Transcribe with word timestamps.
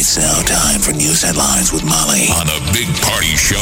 It's 0.00 0.16
now 0.16 0.42
time 0.42 0.80
for 0.80 0.92
news 0.92 1.22
headlines 1.22 1.72
with 1.72 1.82
Molly 1.82 2.28
on 2.30 2.46
the 2.46 2.70
Big 2.72 2.86
Party 3.02 3.34
Show 3.34 3.56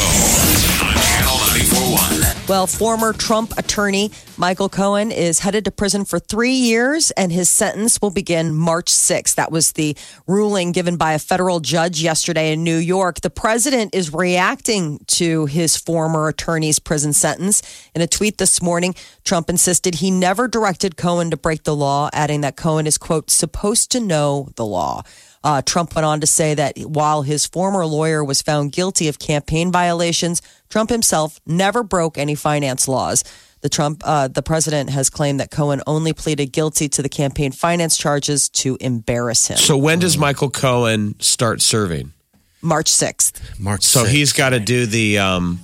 on 0.85 0.93
Channel 0.93 1.33
941. 1.33 2.45
Well, 2.47 2.67
former 2.67 3.11
Trump 3.11 3.57
attorney 3.57 4.11
Michael 4.37 4.69
Cohen 4.69 5.11
is 5.11 5.39
headed 5.39 5.65
to 5.65 5.71
prison 5.71 6.05
for 6.05 6.19
three 6.19 6.53
years, 6.53 7.09
and 7.09 7.31
his 7.31 7.49
sentence 7.49 7.99
will 7.99 8.11
begin 8.11 8.53
March 8.55 8.85
6th. 8.85 9.33
That 9.33 9.51
was 9.51 9.71
the 9.71 9.97
ruling 10.27 10.73
given 10.73 10.95
by 10.95 11.13
a 11.13 11.19
federal 11.19 11.59
judge 11.59 12.03
yesterday 12.03 12.53
in 12.53 12.63
New 12.63 12.77
York. 12.77 13.21
The 13.21 13.31
president 13.31 13.95
is 13.95 14.13
reacting 14.13 14.99
to 15.07 15.47
his 15.47 15.75
former 15.75 16.27
attorney's 16.27 16.77
prison 16.77 17.13
sentence. 17.13 17.63
In 17.95 18.01
a 18.03 18.07
tweet 18.07 18.37
this 18.37 18.61
morning, 18.61 18.93
Trump 19.23 19.49
insisted 19.49 19.95
he 19.95 20.11
never 20.11 20.47
directed 20.47 20.97
Cohen 20.97 21.31
to 21.31 21.37
break 21.37 21.63
the 21.63 21.75
law, 21.75 22.11
adding 22.13 22.41
that 22.41 22.55
Cohen 22.55 22.85
is, 22.85 22.99
quote, 22.99 23.31
supposed 23.31 23.89
to 23.93 23.99
know 23.99 24.49
the 24.55 24.65
law. 24.65 25.01
Uh, 25.47 25.61
Trump 25.61 25.95
went 25.95 26.05
on 26.05 26.19
to 26.19 26.26
say 26.27 26.53
that 26.53 26.77
while 26.79 27.21
his 27.23 27.45
former 27.45 27.85
lawyer 27.85 28.23
was 28.23 28.41
found 28.41 28.71
guilty 28.71 29.07
of 29.07 29.19
campaign 29.19 29.71
violations, 29.71 30.41
Trump 30.69 30.89
himself 30.89 31.39
never 31.45 31.83
broke 31.83 32.17
any 32.17 32.35
finance 32.35 32.87
laws. 32.87 33.23
The 33.61 33.69
Trump, 33.69 34.03
uh, 34.05 34.27
the 34.27 34.43
president 34.43 34.91
has 34.91 35.09
claimed 35.09 35.39
that 35.39 35.49
Cohen 35.49 35.81
only 35.87 36.13
pleaded 36.13 36.51
guilty 36.51 36.87
to 36.89 37.01
the 37.01 37.09
campaign 37.09 37.51
finance 37.51 37.97
charges 37.97 38.49
to 38.49 38.77
embarrass 38.79 39.47
him. 39.47 39.57
So 39.57 39.75
when 39.77 39.99
does 39.99 40.17
Michael 40.17 40.51
Cohen 40.51 41.15
start 41.19 41.61
serving? 41.61 42.13
March 42.61 42.87
sixth. 42.89 43.59
March. 43.59 43.81
6th. 43.81 43.83
So 43.85 44.03
he's 44.05 44.33
got 44.33 44.49
to 44.49 44.59
do 44.59 44.85
the 44.85 45.17
um, 45.19 45.59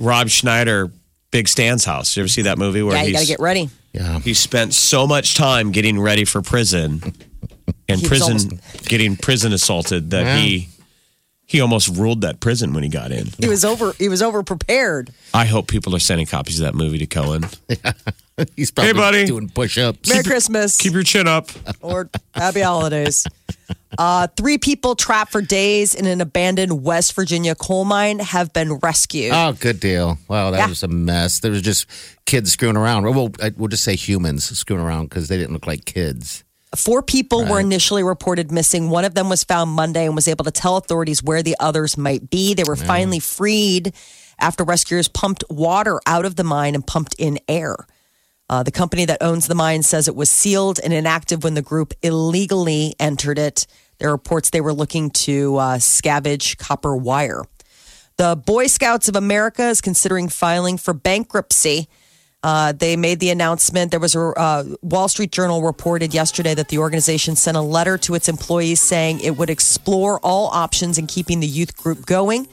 Rob 0.00 0.28
Schneider 0.28 0.90
Big 1.30 1.48
Stan's 1.48 1.84
house. 1.84 2.16
You 2.16 2.22
ever 2.22 2.28
see 2.28 2.42
that 2.42 2.58
movie 2.58 2.82
where 2.82 2.96
Yeah, 2.96 3.02
you 3.02 3.12
got 3.12 3.20
to 3.20 3.26
get 3.26 3.40
ready. 3.40 3.70
Yeah. 3.92 4.18
he 4.20 4.34
spent 4.34 4.74
so 4.74 5.06
much 5.06 5.34
time 5.34 5.70
getting 5.72 5.98
ready 6.00 6.24
for 6.24 6.42
prison 6.42 7.02
and 7.88 8.00
He 8.00 8.08
was 8.08 8.20
prison 8.20 8.60
getting 8.84 9.16
prison 9.16 9.52
assaulted 9.52 10.10
that 10.10 10.24
Yeah. 10.24 10.36
he 10.38 10.68
he 11.48 11.60
almost 11.60 11.88
ruled 11.96 12.22
that 12.22 12.40
prison 12.40 12.72
when 12.72 12.82
he 12.82 12.88
got 12.88 13.12
in. 13.12 13.28
He 13.38 13.48
was 13.48 13.64
over. 13.64 13.92
He 13.92 14.08
was 14.08 14.20
over 14.20 14.42
prepared. 14.42 15.10
I 15.32 15.44
hope 15.44 15.68
people 15.68 15.94
are 15.94 16.00
sending 16.00 16.26
copies 16.26 16.58
of 16.58 16.64
that 16.66 16.74
movie 16.74 16.98
to 16.98 17.06
Cohen. 17.06 17.44
He's 18.56 18.70
probably 18.72 18.92
buddy. 18.94 19.24
doing 19.26 19.48
push-ups. 19.48 20.10
Merry 20.10 20.24
Christmas 20.24 20.76
Keep 20.76 20.92
your 20.94 21.04
chin 21.04 21.26
up. 21.28 21.48
or 21.80 22.10
Happy 22.34 22.60
Holidays. 22.62 23.26
Uh, 23.96 24.26
three 24.36 24.58
people 24.58 24.94
trapped 24.96 25.30
for 25.32 25.40
days 25.40 25.94
in 25.94 26.04
an 26.06 26.20
abandoned 26.20 26.82
West 26.82 27.14
Virginia 27.14 27.54
coal 27.54 27.84
mine 27.86 28.18
have 28.18 28.52
been 28.52 28.74
rescued. 28.74 29.30
Oh, 29.32 29.52
good 29.52 29.78
deal. 29.80 30.18
Wow, 30.28 30.50
that 30.50 30.58
Yeah. 30.58 30.66
was 30.68 30.82
a 30.82 30.88
mess. 30.88 31.38
There 31.40 31.50
was 31.52 31.62
just 31.62 31.86
kids 32.26 32.50
screwing 32.52 32.76
around. 32.76 33.04
Well, 33.04 33.30
I- 33.40 33.52
we'll 33.56 33.68
just 33.68 33.84
say 33.84 33.94
humans 33.96 34.44
screwing 34.58 34.82
around 34.82 35.10
because 35.10 35.28
they 35.28 35.36
didn't 35.38 35.52
look 35.54 35.66
like 35.68 35.84
kids. 35.86 36.42
Four 36.76 37.02
people 37.02 37.44
were 37.44 37.60
initially 37.60 38.02
reported 38.02 38.52
missing. 38.52 38.90
One 38.90 39.04
of 39.04 39.14
them 39.14 39.28
was 39.28 39.44
found 39.44 39.70
Monday 39.70 40.06
and 40.06 40.14
was 40.14 40.28
able 40.28 40.44
to 40.44 40.50
tell 40.50 40.76
authorities 40.76 41.22
where 41.22 41.42
the 41.42 41.56
others 41.58 41.96
might 41.96 42.30
be. 42.30 42.54
They 42.54 42.64
were 42.64 42.76
finally 42.76 43.18
freed 43.20 43.94
after 44.38 44.64
rescuers 44.64 45.08
pumped 45.08 45.44
water 45.48 46.00
out 46.06 46.24
of 46.24 46.36
the 46.36 46.44
mine 46.44 46.74
and 46.74 46.86
pumped 46.86 47.14
in 47.18 47.38
air. 47.48 47.76
Uh, 48.48 48.62
the 48.62 48.70
company 48.70 49.04
that 49.06 49.22
owns 49.22 49.48
the 49.48 49.54
mine 49.54 49.82
says 49.82 50.06
it 50.06 50.14
was 50.14 50.30
sealed 50.30 50.78
and 50.84 50.92
inactive 50.92 51.42
when 51.42 51.54
the 51.54 51.62
group 51.62 51.94
illegally 52.02 52.94
entered 53.00 53.38
it. 53.38 53.66
There 53.98 54.08
are 54.08 54.12
reports 54.12 54.50
they 54.50 54.60
were 54.60 54.74
looking 54.74 55.10
to 55.10 55.56
uh, 55.56 55.76
scavenge 55.78 56.58
copper 56.58 56.96
wire. 56.96 57.42
The 58.18 58.36
Boy 58.36 58.66
Scouts 58.66 59.08
of 59.08 59.16
America 59.16 59.68
is 59.68 59.80
considering 59.80 60.28
filing 60.28 60.78
for 60.78 60.94
bankruptcy. 60.94 61.88
Uh, 62.42 62.72
they 62.72 62.96
made 62.96 63.18
the 63.18 63.30
announcement. 63.30 63.90
There 63.90 64.00
was 64.00 64.14
a 64.14 64.20
uh, 64.20 64.64
Wall 64.82 65.08
Street 65.08 65.32
Journal 65.32 65.62
reported 65.62 66.14
yesterday 66.14 66.54
that 66.54 66.68
the 66.68 66.78
organization 66.78 67.34
sent 67.34 67.56
a 67.56 67.60
letter 67.60 67.98
to 67.98 68.14
its 68.14 68.28
employees 68.28 68.80
saying 68.80 69.20
it 69.20 69.36
would 69.36 69.50
explore 69.50 70.20
all 70.20 70.48
options 70.48 70.98
in 70.98 71.06
keeping 71.06 71.40
the 71.40 71.46
youth 71.46 71.76
group 71.76 72.06
going. 72.06 72.46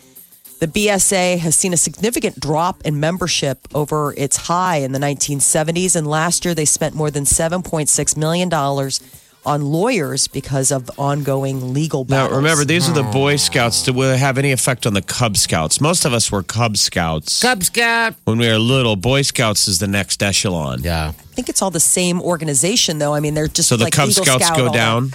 The 0.60 0.68
BSA 0.68 1.40
has 1.40 1.56
seen 1.56 1.74
a 1.74 1.78
significant 1.78 2.40
drop 2.40 2.82
in 2.84 3.00
membership 3.00 3.68
over 3.76 4.14
its 4.18 4.38
high 4.38 4.78
in 4.78 4.94
the 4.94 5.00
1970s, 5.00 5.96
and 5.96 6.08
last 6.08 6.46
year 6.46 6.56
they 6.56 6.66
spent 6.66 6.96
more 6.96 7.12
than 7.12 7.26
7.6 7.26 8.18
million 8.18 8.50
dollars 8.50 9.02
on 9.46 9.64
lawyers 9.66 10.28
because 10.28 10.72
of 10.72 10.90
ongoing 10.98 11.74
legal 11.74 12.06
battles. 12.06 12.32
Now, 12.32 12.38
remember, 12.38 12.66
these 12.66 12.90
are 12.90 12.94
the 12.94 13.04
Boy 13.04 13.36
Scouts. 13.36 13.84
Do 13.84 14.02
it 14.04 14.18
have 14.18 14.38
any 14.38 14.52
effect 14.52 14.86
on 14.86 14.94
the 14.94 15.02
Cub 15.02 15.38
Scouts? 15.38 15.82
Most 15.82 16.06
of 16.06 16.14
us 16.14 16.32
were 16.32 16.44
Cub 16.44 16.78
Scouts 16.78 17.42
Cub 17.42 17.64
Scout. 17.64 18.16
when 18.24 18.38
we 18.38 18.48
were 18.48 18.58
little. 18.58 18.96
Boy 18.96 19.22
Scouts 19.22 19.68
is 19.68 19.80
the 19.80 19.88
next 19.88 20.24
echelon. 20.24 20.82
Yeah, 20.82 21.10
I 21.10 21.12
think 21.12 21.50
it's 21.50 21.62
all 21.62 21.72
the 21.72 21.80
same 21.80 22.22
organization, 22.22 23.00
though. 23.00 23.14
I 23.14 23.20
mean, 23.20 23.34
they're 23.34 23.48
just 23.48 23.70
So 23.70 23.78
the 23.78 23.86
like 23.86 23.94
Cub 23.94 24.10
Eagle 24.10 24.26
Scouts 24.26 24.46
Scout, 24.46 24.58
go 24.58 24.72
down. 24.72 25.12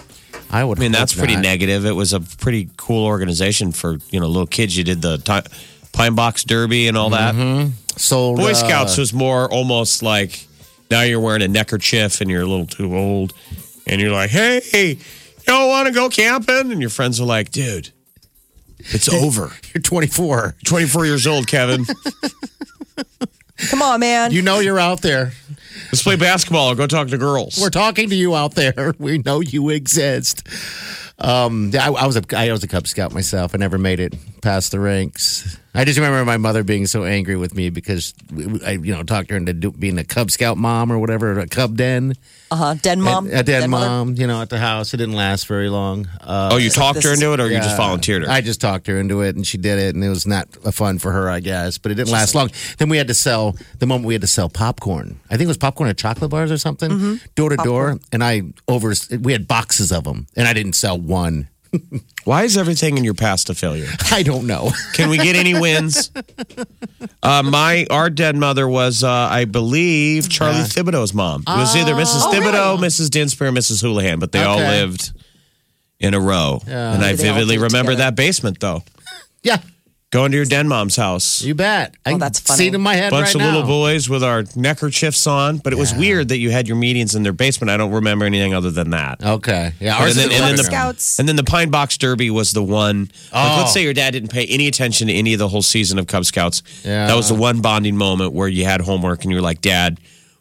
I 0.50 0.64
would. 0.64 0.78
I 0.78 0.80
mean, 0.80 0.92
that's 0.92 1.14
pretty 1.14 1.34
not. 1.34 1.42
negative. 1.42 1.84
It 1.84 1.92
was 1.92 2.12
a 2.12 2.20
pretty 2.20 2.70
cool 2.76 3.04
organization 3.04 3.72
for 3.72 3.98
you 4.10 4.20
know 4.20 4.26
little 4.26 4.46
kids. 4.46 4.76
You 4.76 4.84
did 4.84 5.02
the 5.02 5.18
ti 5.18 5.40
Pine 5.92 6.14
Box 6.14 6.44
Derby 6.44 6.88
and 6.88 6.96
all 6.96 7.10
that. 7.10 7.34
So 7.96 8.34
Boy 8.36 8.52
uh, 8.52 8.54
Scouts 8.54 8.96
was 8.96 9.12
more 9.12 9.50
almost 9.52 10.02
like 10.02 10.46
now 10.90 11.02
you're 11.02 11.20
wearing 11.20 11.42
a 11.42 11.48
neckerchief 11.48 12.20
and 12.20 12.30
you're 12.30 12.42
a 12.42 12.46
little 12.46 12.66
too 12.66 12.96
old, 12.96 13.34
and 13.88 14.00
you're 14.00 14.12
like, 14.12 14.30
hey, 14.30 14.60
you 14.90 14.96
don't 15.46 15.68
want 15.68 15.88
to 15.88 15.94
go 15.94 16.08
camping? 16.08 16.72
And 16.72 16.80
your 16.80 16.90
friends 16.90 17.20
are 17.20 17.24
like, 17.24 17.50
dude, 17.50 17.90
it's 18.78 19.08
over. 19.12 19.52
You're 19.74 19.82
24. 19.82 20.56
24 20.64 21.06
years 21.06 21.26
old, 21.26 21.46
Kevin. 21.46 21.84
Come 23.70 23.82
on, 23.82 24.00
man. 24.00 24.30
You 24.30 24.42
know 24.42 24.60
you're 24.60 24.78
out 24.78 25.00
there. 25.02 25.32
Let's 25.86 26.02
play 26.02 26.16
basketball 26.16 26.70
or 26.70 26.74
go 26.74 26.86
talk 26.86 27.08
to 27.08 27.18
girls. 27.18 27.58
We're 27.60 27.70
talking 27.70 28.10
to 28.10 28.14
you 28.14 28.36
out 28.36 28.54
there. 28.54 28.94
We 28.98 29.18
know 29.18 29.40
you 29.40 29.70
exist. 29.70 30.46
Um, 31.20 31.72
I, 31.74 31.88
I 31.88 32.06
was 32.06 32.16
a 32.16 32.22
I 32.36 32.52
was 32.52 32.62
a 32.62 32.68
Cub 32.68 32.86
Scout 32.86 33.12
myself. 33.12 33.54
I 33.54 33.58
never 33.58 33.76
made 33.78 33.98
it 33.98 34.14
past 34.40 34.70
the 34.70 34.78
ranks. 34.80 35.58
I 35.74 35.84
just 35.84 35.98
remember 35.98 36.24
my 36.24 36.38
mother 36.38 36.64
being 36.64 36.86
so 36.86 37.04
angry 37.04 37.36
with 37.36 37.54
me 37.54 37.70
because 37.70 38.12
I, 38.64 38.72
you 38.72 38.92
know, 38.94 39.02
talked 39.04 39.30
her 39.30 39.36
into 39.36 39.52
do, 39.52 39.70
being 39.70 39.98
a 39.98 40.04
Cub 40.04 40.30
Scout 40.30 40.56
mom 40.56 40.90
or 40.90 40.98
whatever, 40.98 41.38
a 41.38 41.46
Cub 41.46 41.76
Den, 41.76 42.14
uh 42.50 42.56
huh. 42.56 42.74
Den 42.74 43.00
mom. 43.00 43.28
a, 43.28 43.40
a 43.40 43.42
den 43.42 43.68
mother? 43.70 43.86
mom. 43.86 44.14
You 44.14 44.26
know, 44.26 44.40
at 44.42 44.48
the 44.48 44.58
house. 44.58 44.94
It 44.94 44.96
didn't 44.96 45.14
last 45.14 45.46
very 45.46 45.68
long. 45.68 46.08
Uh, 46.20 46.50
oh, 46.52 46.56
you 46.56 46.70
talked 46.70 47.02
her 47.04 47.12
into 47.12 47.32
it 47.32 47.38
or 47.40 47.48
you 47.48 47.58
just 47.58 47.76
volunteered 47.76 48.22
her? 48.24 48.30
I 48.30 48.40
just 48.40 48.60
talked 48.60 48.86
her 48.86 48.98
into 48.98 49.20
it, 49.20 49.36
and 49.36 49.46
she 49.46 49.58
did 49.58 49.78
it, 49.78 49.94
and 49.94 50.02
it 50.02 50.08
was 50.08 50.26
not 50.26 50.48
fun 50.72 50.98
for 50.98 51.12
her, 51.12 51.28
I 51.28 51.40
guess. 51.40 51.78
But 51.78 51.92
it 51.92 51.96
didn't 51.96 52.12
last 52.12 52.34
long. 52.34 52.50
Then 52.78 52.88
we 52.88 52.96
had 52.96 53.08
to 53.08 53.14
sell 53.14 53.56
the 53.78 53.86
moment 53.86 54.06
we 54.06 54.14
had 54.14 54.22
to 54.22 54.26
sell 54.26 54.48
popcorn. 54.48 55.20
I 55.26 55.36
think 55.36 55.42
it 55.42 55.48
was 55.48 55.58
popcorn 55.58 55.90
at 55.90 55.98
chocolate 55.98 56.30
bars 56.30 56.50
or 56.50 56.58
something, 56.58 56.90
Mm-hmm. 56.90 57.14
door 57.34 57.50
to 57.50 57.56
door. 57.56 57.98
And 58.10 58.24
I 58.24 58.42
over 58.66 58.94
we 59.20 59.32
had 59.32 59.46
boxes 59.46 59.92
of 59.92 60.04
them, 60.04 60.26
and 60.34 60.48
I 60.48 60.54
didn't 60.54 60.72
sell 60.72 60.98
one. 61.08 61.48
Why 62.24 62.44
is 62.44 62.56
everything 62.56 62.96
in 62.96 63.04
your 63.04 63.12
past 63.14 63.50
a 63.50 63.54
failure? 63.54 63.88
I 64.10 64.22
don't 64.22 64.46
know. 64.46 64.70
Can 64.94 65.10
we 65.10 65.18
get 65.18 65.36
any 65.36 65.58
wins? 65.58 66.10
Uh, 67.22 67.42
my 67.42 67.86
our 67.90 68.08
dead 68.08 68.36
mother 68.36 68.66
was, 68.66 69.04
uh, 69.04 69.10
I 69.10 69.44
believe, 69.44 70.28
Charlie 70.30 70.60
Thibodeau's 70.60 71.12
mom. 71.12 71.42
It 71.46 71.50
was 71.50 71.76
either 71.76 71.92
Mrs. 71.92 72.22
Oh, 72.24 72.32
Thibodeau, 72.32 72.78
Mrs. 72.78 73.10
Dinsper, 73.10 73.48
or 73.48 73.52
Mrs. 73.52 73.82
Houlihan, 73.82 74.18
but 74.18 74.32
they 74.32 74.42
all 74.42 74.58
Okay. 74.58 74.80
lived 74.80 75.12
in 76.00 76.14
a 76.14 76.20
row. 76.20 76.62
And 76.66 77.04
I 77.04 77.12
they 77.14 77.28
all 77.28 77.34
vividly 77.34 77.56
did 77.56 77.62
remember 77.64 77.92
together. 77.92 78.10
that 78.10 78.16
basement, 78.16 78.60
though. 78.60 78.82
yeah, 79.42 79.58
Going 80.10 80.30
to 80.30 80.38
your 80.38 80.46
den 80.46 80.68
mom's 80.68 80.96
house. 80.96 81.42
you 81.42 81.54
bet. 81.54 81.94
I 82.06 82.10
Oh, 82.10 82.12
can 82.14 82.20
that's 82.20 82.40
funny. 82.40 82.56
see 82.56 82.66
it 82.68 82.74
in 82.74 82.80
my 82.80 82.94
head 82.94 83.10
bunch 83.10 83.26
right 83.26 83.34
of 83.34 83.40
now. 83.42 83.46
little 83.52 83.66
boys 83.66 84.08
with 84.08 84.24
our 84.24 84.42
neckerchiefs 84.56 85.26
on, 85.26 85.58
but 85.58 85.74
it 85.74 85.76
was 85.78 85.92
weird 85.94 86.28
that 86.28 86.38
you 86.38 86.50
had 86.50 86.66
your 86.66 86.78
meetings 86.78 87.14
in 87.14 87.24
their 87.24 87.34
basement. 87.34 87.68
I 87.70 87.76
don't 87.76 87.90
remember 87.92 88.24
anything 88.24 88.54
other 88.54 88.70
than 88.70 88.88
that. 88.90 89.22
Okay, 89.22 89.74
yeah. 89.78 89.96
And 89.96 90.04
ours 90.04 90.14
then, 90.16 90.30
is 90.30 90.34
and, 90.36 90.44
then 90.44 90.50
the, 90.56 90.62
living. 90.62 90.64
Scouts. 90.64 91.18
and 91.18 91.28
then 91.28 91.36
the 91.36 91.44
Pine 91.44 91.68
Box 91.68 91.98
Derby 91.98 92.30
was 92.30 92.52
the 92.52 92.62
one. 92.62 93.10
Like, 93.34 93.52
Oh. 93.52 93.56
let's 93.58 93.74
say 93.74 93.82
your 93.82 93.92
dad 93.92 94.12
didn't 94.12 94.30
pay 94.30 94.46
any 94.46 94.66
attention 94.66 95.08
to 95.08 95.12
any 95.12 95.34
of 95.34 95.38
the 95.40 95.48
whole 95.48 95.60
season 95.60 95.98
of 95.98 96.06
Cub 96.06 96.24
Scouts. 96.24 96.62
Yeah. 96.86 97.06
That 97.08 97.14
was 97.16 97.28
the 97.28 97.34
one 97.34 97.60
bonding 97.60 97.98
moment 97.98 98.32
where 98.32 98.48
you 98.48 98.64
had 98.64 98.80
homework 98.80 99.24
and 99.24 99.30
you 99.30 99.36
were 99.36 99.42
like, 99.42 99.60
Dad, 99.60 100.00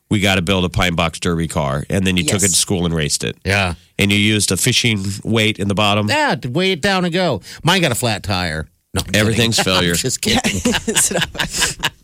we 0.09 0.21
got 0.21 0.35
to 0.35 0.41
build 0.41 0.63
a 0.63 0.69
Pine 0.69 0.95
Box 0.95 1.19
Derby 1.19 1.49
car. 1.49 1.83
And 1.89 2.07
then 2.07 2.15
you 2.15 2.23
took 2.23 2.35
Yes. 2.41 2.43
it 2.45 2.49
to 2.51 2.55
school 2.55 2.85
and 2.85 2.95
raced 2.95 3.25
it. 3.25 3.35
Yeah, 3.43 3.73
And 3.99 4.13
you 4.13 4.17
used 4.17 4.49
a 4.49 4.55
fishing 4.55 5.03
weight 5.25 5.59
in 5.59 5.67
the 5.67 5.75
bottom. 5.75 6.07
yeah. 6.07 6.35
to 6.35 6.47
Weigh 6.49 6.71
it 6.71 6.81
down 6.81 7.03
and 7.03 7.13
go. 7.13 7.41
Mine 7.63 7.81
got 7.81 7.91
a 7.91 7.95
flat 7.95 8.23
tire. 8.23 8.69
No, 8.97 9.01
I'm 9.01 9.05
kidding. 9.05 9.15
Everything's 9.21 9.59
failure. 9.59 9.91
I'm 9.91 9.97
just 9.97 10.21
kidding. 10.21 10.61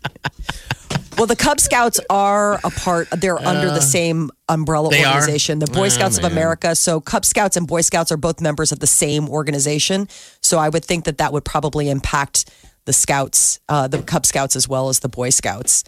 Well, 1.16 1.28
the 1.28 1.36
Cub 1.36 1.60
Scouts 1.60 2.00
are 2.10 2.56
a 2.64 2.72
part, 2.72 3.08
they're 3.12 3.38
under 3.38 3.68
the 3.68 3.82
same 3.82 4.32
umbrella 4.50 4.90
They 4.90 5.04
are? 5.04 5.14
organization, 5.14 5.60
the 5.60 5.68
Boy 5.68 5.86
Oh, 5.86 5.90
Scouts 5.90 6.18
of 6.18 6.24
man. 6.24 6.32
America. 6.32 6.76
So, 6.76 7.00
Cub 7.00 7.24
Scouts 7.24 7.56
and 7.56 7.68
Boy 7.68 7.82
Scouts 7.82 8.12
are 8.12 8.18
both 8.18 8.42
members 8.42 8.72
of 8.72 8.80
the 8.80 8.88
same 8.88 9.30
organization. 9.30 10.08
So, 10.42 10.58
I 10.58 10.70
would 10.70 10.84
think 10.84 11.06
that 11.06 11.20
that 11.20 11.32
would 11.32 11.46
probably 11.46 11.92
impact 11.92 12.50
the 12.86 12.94
Scouts, 12.94 13.60
uh, 13.70 13.88
the 13.88 14.02
Cub 14.02 14.26
Scouts, 14.26 14.56
as 14.56 14.68
well 14.68 14.90
as 14.90 15.02
the 15.02 15.08
Boy 15.10 15.30
Scouts. 15.30 15.84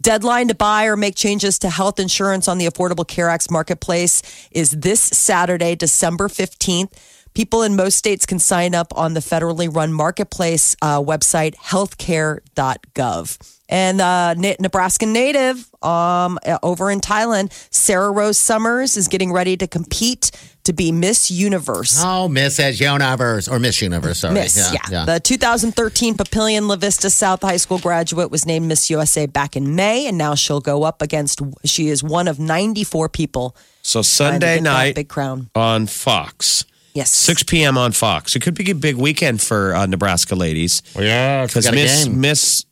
Deadline 0.00 0.46
to 0.46 0.54
buy 0.54 0.84
or 0.86 0.96
make 0.96 1.16
changes 1.16 1.58
to 1.58 1.70
health 1.70 1.98
insurance 1.98 2.46
on 2.46 2.58
the 2.58 2.66
Affordable 2.66 3.06
Care 3.06 3.28
Act's 3.28 3.50
marketplace 3.50 4.22
is 4.52 4.70
this 4.70 5.00
Saturday, 5.00 5.74
December 5.74 6.28
15th. 6.28 6.92
People 7.34 7.62
in 7.62 7.76
most 7.76 7.96
states 7.96 8.26
can 8.26 8.38
sign 8.38 8.74
up 8.74 8.92
on 8.96 9.14
the 9.14 9.20
federally 9.20 9.72
run 9.74 9.92
marketplace 9.92 10.74
uh, 10.82 11.00
website, 11.00 11.54
healthcare.gov. 11.56 13.54
And 13.70 14.00
uh, 14.00 14.34
Na- 14.34 14.54
Nebraska 14.58 15.04
native 15.06 15.56
um, 15.84 16.38
uh, 16.44 16.58
over 16.62 16.90
in 16.90 17.00
Thailand, 17.00 17.52
Sarah 17.70 18.10
Rose 18.10 18.38
Summers 18.38 18.96
is 18.96 19.08
getting 19.08 19.30
ready 19.30 19.56
to 19.58 19.66
compete 19.66 20.30
to 20.64 20.72
be 20.72 20.90
Miss 20.90 21.30
Universe. 21.30 21.98
Oh, 22.02 22.28
Mrs. 22.30 22.80
Universe 22.80 23.46
or 23.46 23.58
Miss 23.58 23.80
Universe. 23.82 24.20
Sorry. 24.20 24.34
Miss, 24.34 24.74
yeah. 24.90 25.04
The 25.04 25.20
2013 25.20 26.14
Papillion 26.14 26.66
La 26.66 26.76
Vista 26.76 27.10
South 27.10 27.42
High 27.42 27.56
School 27.58 27.78
graduate 27.78 28.30
was 28.30 28.46
named 28.46 28.68
Miss 28.68 28.88
USA 28.90 29.26
back 29.26 29.54
in 29.54 29.76
May, 29.76 30.06
and 30.06 30.16
now 30.18 30.34
she'll 30.34 30.60
go 30.60 30.82
up 30.82 31.02
against. 31.02 31.40
She 31.64 31.88
is 31.88 32.02
one 32.02 32.26
of 32.26 32.38
94 32.38 33.08
people. 33.10 33.54
So 33.82 34.02
Sunday 34.02 34.60
night 34.60 34.94
big 34.94 35.08
crown. 35.08 35.50
on 35.54 35.86
Fox. 35.86 36.64
Yes, 36.94 37.10
6 37.10 37.44
p.m. 37.44 37.78
on 37.78 37.92
Fox. 37.92 38.34
It 38.34 38.40
could 38.42 38.54
be 38.54 38.70
a 38.70 38.74
big 38.74 38.96
weekend 38.96 39.40
for 39.40 39.74
uh, 39.74 39.86
Nebraska 39.86 40.34
ladies. 40.34 40.82
Well, 40.94 41.04
yeah, 41.04 41.46
Because 41.46 41.70
Miss 41.70 42.04
game. 42.04 42.20
Miss 42.20 42.64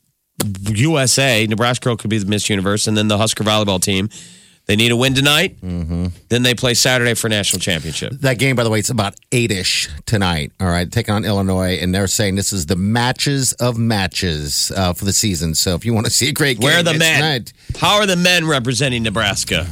USA, 0.69 1.47
Nebraska 1.47 1.85
girl 1.85 1.97
could 1.97 2.11
be 2.11 2.19
the 2.19 2.27
Miss 2.27 2.49
Universe, 2.51 2.87
and 2.87 2.97
then 2.97 3.09
the 3.09 3.19
Husker 3.19 3.45
volleyball 3.45 3.81
team. 3.81 4.09
They 4.67 4.75
need 4.75 4.91
a 4.91 4.97
win 4.97 5.15
tonight. 5.15 5.61
Mm-hmm. 5.61 6.07
Then 6.29 6.43
they 6.43 6.53
play 6.53 6.75
Saturday 6.75 7.15
for 7.15 7.29
national 7.29 7.61
championship. 7.61 8.15
That 8.15 8.41
game, 8.41 8.57
by 8.57 8.65
the 8.65 8.71
way, 8.71 8.81
it's 8.81 8.91
about 8.91 9.15
eight 9.31 9.53
ish 9.53 9.89
tonight. 10.07 10.51
All 10.59 10.67
right, 10.67 10.91
taking 10.91 11.15
on 11.15 11.25
Illinois, 11.25 11.79
and 11.81 11.95
they're 11.95 12.09
saying 12.09 12.35
this 12.35 12.53
is 12.53 12.67
the 12.67 12.75
matches 12.75 13.53
of 13.55 13.79
matches 13.79 14.73
uh, 14.77 14.93
for 14.93 15.05
the 15.05 15.13
season. 15.13 15.55
So 15.55 15.77
if 15.77 15.85
you 15.85 15.95
want 15.95 16.07
to 16.07 16.13
see 16.13 16.29
a 16.29 16.33
great 16.33 16.59
game, 16.59 16.65
Where 16.65 16.81
are 16.81 16.83
the 16.83 16.91
it's 16.91 16.99
men? 16.99 17.15
tonight. 17.21 17.53
How 17.79 18.01
are 18.01 18.07
the 18.07 18.17
men 18.17 18.45
representing 18.45 19.05
Nebraska? 19.05 19.69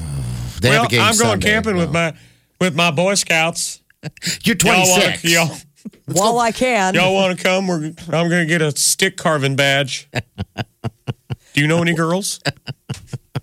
They 0.60 0.70
have 0.70 0.84
a 0.84 0.88
game 0.88 1.00
Sunday. 1.12 1.86
my 1.90 2.14
with 2.60 2.76
my 2.76 2.92
Boy 2.92 3.14
Scouts. 3.14 3.80
You're 4.44 4.56
26. 4.56 5.24
y'all, 5.24 5.56
well, 6.08 6.38
I 6.38 6.52
can. 6.52 6.94
y'all 6.94 7.14
want 7.14 7.36
to 7.38 7.42
come? 7.42 7.66
We're, 7.66 7.84
I'm 7.84 8.28
going 8.28 8.30
to 8.42 8.46
get 8.46 8.62
a 8.62 8.76
stick 8.76 9.16
carving 9.16 9.56
badge. 9.56 10.08
Do 11.52 11.60
you 11.60 11.66
know 11.66 11.80
any 11.82 11.94
girls? 11.94 12.40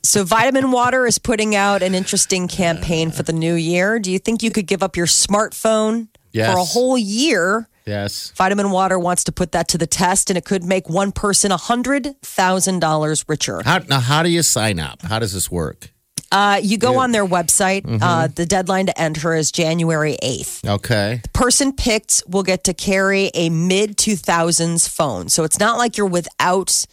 So, 0.03 0.23
Vitamin 0.23 0.71
Water 0.71 1.05
is 1.05 1.17
putting 1.19 1.55
out 1.55 1.81
an 1.83 1.93
interesting 1.95 2.47
campaign 2.47 3.11
for 3.11 3.23
the 3.23 3.33
new 3.33 3.53
year. 3.53 3.99
Do 3.99 4.11
you 4.11 4.19
think 4.19 4.41
you 4.43 4.49
could 4.51 4.65
give 4.67 4.81
up 4.83 4.97
your 4.97 5.05
smartphone 5.05 6.07
Yes. 6.33 6.51
for 6.51 6.59
a 6.59 6.63
whole 6.63 6.97
year? 6.97 7.67
Yes. 7.85 8.31
Vitamin 8.35 8.71
Water 8.71 8.97
wants 8.99 9.23
to 9.25 9.31
put 9.31 9.51
that 9.53 9.67
to 9.69 9.77
the 9.77 9.87
test, 9.87 10.29
and 10.29 10.37
it 10.37 10.45
could 10.45 10.63
make 10.63 10.89
one 10.89 11.11
person 11.11 11.51
$100,000 11.51 13.23
richer. 13.27 13.61
How, 13.63 13.79
now, 13.79 13.99
how 13.99 14.23
do 14.23 14.29
you 14.29 14.43
sign 14.43 14.79
up? 14.79 15.01
How 15.01 15.19
does 15.19 15.33
this 15.33 15.51
work? 15.51 15.91
Uh, 16.31 16.59
you 16.63 16.77
go 16.77 16.97
on 16.99 17.11
their 17.11 17.25
website. 17.25 17.83
Uh, 18.01 18.27
the 18.27 18.45
deadline 18.45 18.85
to 18.85 19.01
enter 19.01 19.33
is 19.33 19.51
January 19.51 20.17
8th. 20.23 20.67
Okay. 20.67 21.21
Person 21.33 21.73
picked 21.73 22.23
will 22.27 22.43
get 22.43 22.63
to 22.65 22.73
carry 22.73 23.31
a 23.33 23.49
mid 23.49 23.97
2000s 23.97 24.87
phone. 24.89 25.27
So 25.29 25.43
it's 25.43 25.59
not 25.59 25.77
like 25.77 25.97
you're 25.97 26.07
without 26.07 26.85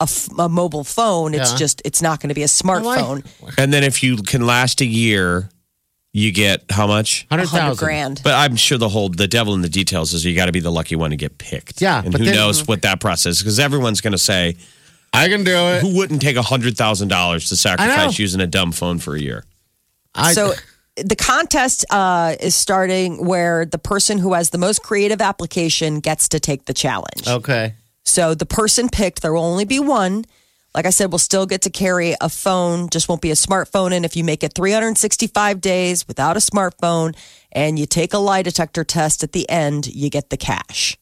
a, 0.00 0.04
f- 0.04 0.28
a 0.36 0.48
mobile 0.48 0.82
phone. 0.84 1.32
It's 1.34 1.52
Yeah. 1.52 1.58
just, 1.58 1.82
it's 1.84 2.02
not 2.02 2.20
going 2.20 2.28
to 2.30 2.34
be 2.34 2.42
a 2.42 2.46
smartphone. 2.46 3.24
And 3.56 3.72
then 3.72 3.84
if 3.84 4.02
you 4.02 4.16
can 4.16 4.44
last 4.46 4.80
a 4.80 4.84
year, 4.86 5.48
you 6.12 6.32
get 6.32 6.64
how 6.70 6.86
much? 6.88 7.24
100,000. 7.30 7.56
100 7.58 7.78
grand. 7.78 8.20
But 8.24 8.34
I'm 8.34 8.56
sure 8.56 8.76
the 8.78 8.88
whole 8.88 9.08
the 9.08 9.28
devil 9.28 9.54
in 9.54 9.62
the 9.62 9.68
details 9.68 10.12
is 10.12 10.24
you 10.24 10.34
got 10.34 10.46
to 10.46 10.52
be 10.52 10.60
the 10.60 10.72
lucky 10.72 10.94
one 10.96 11.10
to 11.10 11.16
get 11.16 11.38
picked. 11.38 11.80
Yeah, 11.80 12.02
and 12.02 12.12
but 12.12 12.18
who 12.20 12.26
then- 12.26 12.34
knows 12.34 12.66
what 12.68 12.82
that 12.82 13.00
process? 13.00 13.38
Because 13.38 13.58
everyone's 13.58 14.00
going 14.02 14.12
to 14.12 14.18
say, 14.18 14.56
I 15.12 15.28
can 15.28 15.44
do 15.44 15.54
it. 15.54 15.82
who 15.82 15.94
wouldn't 15.96 16.22
take 16.22 16.36
hundred 16.36 16.76
thousand 16.76 17.08
dollars 17.08 17.48
to 17.50 17.56
sacrifice 17.56 18.18
using 18.18 18.40
a 18.40 18.46
dumb 18.46 18.72
phone 18.72 18.98
for 18.98 19.14
a 19.14 19.20
year? 19.20 19.44
I, 20.14 20.32
so 20.32 20.52
the 20.96 21.16
contest 21.16 21.84
uh, 21.90 22.36
is 22.40 22.54
starting 22.54 23.24
where 23.24 23.64
the 23.64 23.78
person 23.78 24.18
who 24.18 24.34
has 24.34 24.50
the 24.50 24.58
most 24.58 24.82
creative 24.82 25.20
application 25.20 26.00
gets 26.00 26.28
to 26.30 26.40
take 26.40 26.64
the 26.66 26.74
challenge. 26.74 27.26
okay. 27.26 27.74
So 28.04 28.34
the 28.34 28.46
person 28.46 28.88
picked, 28.88 29.22
there 29.22 29.32
will 29.32 29.44
only 29.44 29.64
be 29.64 29.78
one. 29.78 30.24
Like 30.74 30.86
I 30.86 30.90
said, 30.90 31.12
we'll 31.12 31.18
still 31.18 31.46
get 31.46 31.62
to 31.62 31.70
carry 31.70 32.16
a 32.20 32.28
phone, 32.28 32.88
just 32.90 33.08
won't 33.08 33.20
be 33.20 33.30
a 33.30 33.34
smartphone. 33.34 33.92
And 33.92 34.04
if 34.04 34.16
you 34.16 34.24
make 34.24 34.42
it 34.42 34.54
365 34.54 35.60
days 35.60 36.08
without 36.08 36.36
a 36.36 36.40
smartphone 36.40 37.14
and 37.52 37.78
you 37.78 37.86
take 37.86 38.12
a 38.12 38.18
lie 38.18 38.42
detector 38.42 38.82
test 38.82 39.22
at 39.22 39.32
the 39.32 39.48
end, 39.48 39.86
you 39.86 40.10
get 40.10 40.30
the 40.30 40.36
cash. 40.36 40.96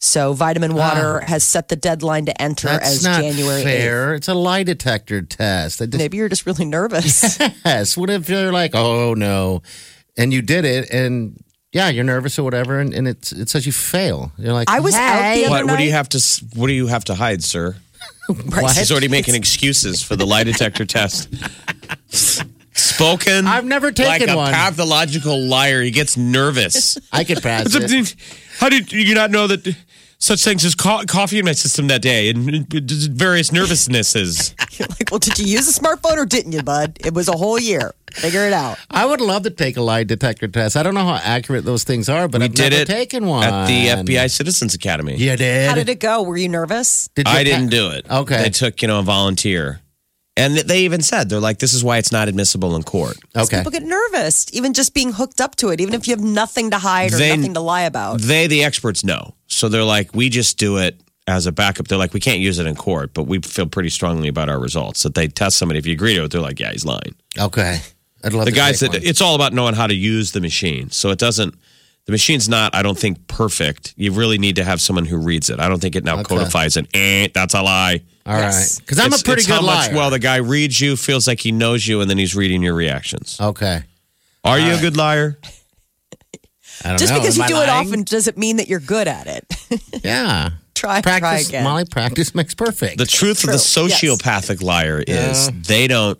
So 0.00 0.32
Vitamin 0.32 0.72
ah. 0.72 0.76
Water 0.76 1.20
has 1.20 1.42
set 1.42 1.68
the 1.68 1.76
deadline 1.76 2.26
to 2.26 2.42
enter 2.42 2.68
That's 2.68 2.88
as 2.98 3.04
not 3.04 3.20
January 3.20 3.62
8th. 3.62 3.64
fair. 3.64 4.14
It's 4.14 4.28
a 4.28 4.34
lie 4.34 4.62
detector 4.62 5.22
test. 5.22 5.78
Just- 5.80 5.92
Maybe 5.98 6.16
you're 6.18 6.28
just 6.28 6.46
really 6.46 6.64
nervous. 6.64 7.38
yes. 7.64 7.96
What 7.96 8.08
if 8.10 8.28
you're 8.28 8.52
like, 8.52 8.74
oh 8.74 9.14
no, 9.14 9.62
and 10.16 10.32
you 10.32 10.40
did 10.42 10.64
it, 10.64 10.90
and 10.90 11.42
yeah, 11.72 11.88
you're 11.88 12.04
nervous 12.04 12.38
or 12.38 12.44
whatever, 12.44 12.78
and, 12.78 12.94
and 12.94 13.08
it 13.08 13.32
it 13.32 13.48
says 13.48 13.66
you 13.66 13.72
fail. 13.72 14.32
You're 14.38 14.52
like, 14.52 14.70
I 14.70 14.80
was 14.80 14.94
out 14.94 15.16
the 15.16 15.22
"Hey." 15.22 15.44
other 15.44 15.50
What, 15.50 15.64
what 15.66 15.78
do 15.78 15.84
you 15.84 15.92
have 15.92 16.08
to 16.10 16.44
What 16.54 16.68
do 16.68 16.72
you 16.72 16.86
have 16.86 17.04
to 17.06 17.14
hide, 17.14 17.42
sir? 17.42 17.76
What? 18.28 18.76
He's 18.76 18.92
already 18.92 19.08
making 19.08 19.34
excuses 19.34 20.02
for 20.02 20.14
the 20.14 20.26
lie 20.26 20.44
detector 20.44 20.84
test. 20.84 21.28
Spoken. 22.74 23.46
I've 23.46 23.64
never 23.64 23.86
like 23.88 23.96
taken 23.96 24.28
a 24.28 24.36
one. 24.36 24.52
pathological 24.52 25.38
liar. 25.40 25.82
He 25.82 25.90
gets 25.90 26.16
nervous. 26.16 26.98
I 27.10 27.24
could 27.24 27.42
pass 27.42 27.74
it. 27.74 28.14
How 28.58 28.68
did 28.68 28.92
you 28.92 29.14
not 29.14 29.30
know 29.30 29.46
that 29.46 29.74
such 30.18 30.44
things 30.44 30.64
as 30.64 30.74
co- 30.74 31.04
coffee 31.06 31.38
in 31.38 31.44
my 31.44 31.52
system 31.52 31.86
that 31.88 32.02
day 32.02 32.28
and 32.30 32.68
various 33.12 33.50
nervousnesses? 33.50 34.54
You're 34.78 34.88
like, 34.88 35.10
well, 35.10 35.18
did 35.18 35.38
you 35.38 35.46
use 35.46 35.68
a 35.68 35.80
smartphone 35.80 36.16
or 36.16 36.26
didn't 36.26 36.52
you, 36.52 36.62
bud? 36.62 36.98
It 37.04 37.14
was 37.14 37.28
a 37.28 37.36
whole 37.36 37.58
year. 37.58 37.92
Figure 38.12 38.46
it 38.46 38.52
out. 38.52 38.78
I 38.90 39.04
would 39.06 39.20
love 39.20 39.42
to 39.44 39.50
take 39.50 39.76
a 39.76 39.82
lie 39.82 40.02
detector 40.04 40.48
test. 40.48 40.76
I 40.76 40.82
don't 40.82 40.94
know 40.94 41.04
how 41.04 41.20
accurate 41.22 41.64
those 41.64 41.84
things 41.84 42.08
are, 42.08 42.26
but 42.26 42.40
We 42.40 42.46
I've 42.46 42.54
did 42.54 42.70
never 42.70 42.82
it 42.82 42.86
taken 42.86 43.26
one 43.26 43.44
at 43.44 43.66
the 43.66 43.86
FBI 44.12 44.30
Citizens 44.30 44.74
Academy. 44.74 45.16
You 45.16 45.36
did. 45.36 45.68
How 45.68 45.74
did 45.74 45.88
it 45.88 46.00
go? 46.00 46.22
Were 46.22 46.36
you 46.36 46.48
nervous? 46.48 47.08
Did 47.14 47.28
you 47.28 47.34
I 47.34 47.38
pa- 47.38 47.42
didn't 47.44 47.68
do 47.70 47.90
it. 47.90 48.06
Okay. 48.10 48.44
I 48.44 48.48
took, 48.48 48.80
you 48.82 48.88
know, 48.88 49.00
a 49.00 49.02
volunteer. 49.02 49.80
And 50.38 50.56
they 50.56 50.80
even 50.82 51.02
said, 51.02 51.28
they're 51.28 51.40
like, 51.40 51.58
this 51.58 51.74
is 51.74 51.82
why 51.84 51.98
it's 51.98 52.12
not 52.12 52.28
admissible 52.28 52.76
in 52.76 52.82
court. 52.84 53.16
Okay. 53.36 53.58
People 53.58 53.72
get 53.72 53.82
nervous, 53.82 54.46
even 54.54 54.72
just 54.72 54.94
being 54.94 55.12
hooked 55.12 55.40
up 55.40 55.56
to 55.56 55.68
it, 55.70 55.80
even 55.80 55.94
if 55.94 56.06
you 56.06 56.14
have 56.14 56.24
nothing 56.24 56.70
to 56.70 56.78
hide 56.78 57.12
or 57.12 57.18
They- 57.18 57.36
nothing 57.36 57.54
to 57.54 57.60
lie 57.60 57.82
about. 57.82 58.20
They, 58.20 58.46
the 58.46 58.62
experts, 58.64 59.04
know. 59.04 59.34
So 59.48 59.68
they're 59.68 59.82
like, 59.84 60.14
we 60.14 60.28
just 60.28 60.56
do 60.58 60.78
it 60.78 61.00
as 61.26 61.46
a 61.46 61.52
backup. 61.52 61.88
They're 61.88 61.98
like, 61.98 62.14
we 62.14 62.20
can't 62.20 62.40
use 62.40 62.58
it 62.58 62.66
in 62.66 62.74
court, 62.76 63.12
but 63.14 63.24
we 63.24 63.40
feel 63.40 63.66
pretty 63.66 63.90
strongly 63.90 64.28
about 64.28 64.48
our 64.48 64.58
results. 64.58 65.02
That 65.02 65.14
they 65.14 65.28
test 65.28 65.58
somebody. 65.58 65.78
If 65.78 65.86
you 65.86 65.92
agree 65.92 66.14
to 66.14 66.24
it, 66.24 66.30
they're 66.30 66.40
like, 66.40 66.60
yeah, 66.60 66.70
he's 66.72 66.84
lying. 66.86 67.14
Okay. 67.38 67.80
I'd 68.24 68.32
love 68.32 68.46
The 68.46 68.50
to 68.52 68.56
guys 68.56 68.80
take 68.80 68.92
that 68.92 69.02
one. 69.02 69.08
it's 69.08 69.20
all 69.20 69.34
about 69.34 69.52
knowing 69.52 69.74
how 69.74 69.86
to 69.86 69.94
use 69.94 70.32
the 70.32 70.40
machine. 70.40 70.90
So 70.90 71.10
it 71.10 71.18
doesn't, 71.18 71.54
the 72.06 72.12
machine's 72.12 72.48
not, 72.48 72.74
I 72.74 72.82
don't 72.82 72.98
think, 72.98 73.26
perfect. 73.28 73.94
You 73.96 74.12
really 74.12 74.38
need 74.38 74.56
to 74.56 74.64
have 74.64 74.80
someone 74.80 75.04
who 75.04 75.18
reads 75.18 75.50
it. 75.50 75.60
I 75.60 75.68
don't 75.68 75.80
think 75.80 75.94
it 75.96 76.04
now 76.04 76.14
Okay. 76.20 76.24
codifies 76.36 76.76
it. 76.76 76.86
Eh, 76.94 77.28
that's 77.34 77.54
a 77.54 77.62
lie. 77.62 78.00
All 78.28 78.34
right. 78.34 78.42
Yes. 78.42 78.78
Because 78.78 78.98
I'm 79.00 79.06
It's- 79.06 79.22
a 79.22 79.24
pretty 79.24 79.40
it's 79.40 79.46
good 79.48 79.54
how 79.54 79.62
much 79.62 79.88
liar. 79.88 79.96
well 79.96 80.10
the 80.10 80.18
guy 80.18 80.36
reads 80.36 80.80
you, 80.80 80.96
feels 80.96 81.26
like 81.26 81.40
he 81.40 81.50
knows 81.50 81.86
you, 81.88 82.00
and 82.02 82.08
then 82.10 82.18
he's 82.18 82.36
reading 82.36 82.62
your 82.62 82.74
reactions. 82.74 83.36
okay. 83.40 83.82
Are 84.44 84.58
you 84.58 84.74
a 84.74 84.80
good 84.80 84.96
liar? 84.96 85.38
I 86.84 86.90
don't 86.90 86.98
Just 86.98 87.12
know. 87.12 87.18
because 87.20 87.36
you 87.36 87.42
I 87.42 87.48
do 87.48 87.60
it 87.60 87.68
often 87.68 88.02
doesn't 88.04 88.38
mean 88.38 88.58
that 88.58 88.68
you're 88.68 88.78
good 88.80 89.08
at 89.08 89.26
it. 89.26 89.44
Yeah. 90.04 90.50
try, 90.74 91.00
try 91.00 91.18
Practice, 91.18 91.48
again. 91.48 91.64
Molly, 91.64 91.84
practice 91.84 92.34
makes 92.34 92.54
perfect. 92.54 92.98
The 92.98 93.04
truth 93.06 93.42
of 93.44 93.50
the 93.50 93.58
True. 93.58 93.88
Yes. 93.88 94.00
sociopathic 94.00 94.62
liar 94.62 95.02
is 95.06 95.50
they 95.50 95.88
don't 95.88 96.18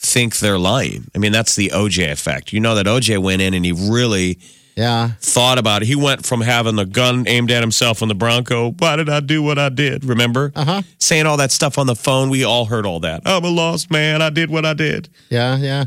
think 0.00 0.38
they're 0.38 0.58
lying. 0.58 1.10
I 1.14 1.18
mean, 1.18 1.32
that's 1.32 1.56
the 1.56 1.70
OJ 1.74 2.10
effect. 2.12 2.52
You 2.52 2.60
know 2.60 2.76
that 2.76 2.86
OJ 2.86 3.18
went 3.20 3.42
in 3.42 3.54
and 3.54 3.64
he 3.64 3.72
really 3.72 4.38
yeah. 4.78 5.10
thought 5.20 5.58
about 5.58 5.82
it. 5.82 5.86
He 5.86 5.96
went 5.96 6.24
from 6.24 6.40
having 6.40 6.76
the 6.76 6.86
gun 6.86 7.24
aimed 7.26 7.50
at 7.50 7.62
himself 7.62 8.00
on 8.00 8.08
the 8.08 8.14
Bronco. 8.14 8.70
Why 8.78 8.96
did 8.96 9.08
I 9.08 9.20
do 9.20 9.42
what 9.42 9.58
I 9.58 9.68
did? 9.68 10.04
Remember? 10.04 10.52
Uh 10.54 10.64
huh. 10.64 10.82
Saying 10.98 11.26
all 11.26 11.36
that 11.38 11.50
stuff 11.50 11.78
on 11.78 11.86
the 11.86 11.96
phone. 11.96 12.30
We 12.30 12.44
all 12.44 12.64
heard 12.64 12.86
all 12.86 13.00
that. 13.00 13.22
I'm 13.26 13.44
a 13.44 13.48
lost 13.48 13.90
man. 13.90 14.22
I 14.22 14.30
did 14.30 14.50
what 14.50 14.64
I 14.64 14.74
did. 14.74 15.08
Yeah. 15.30 15.56
Yeah. 15.56 15.86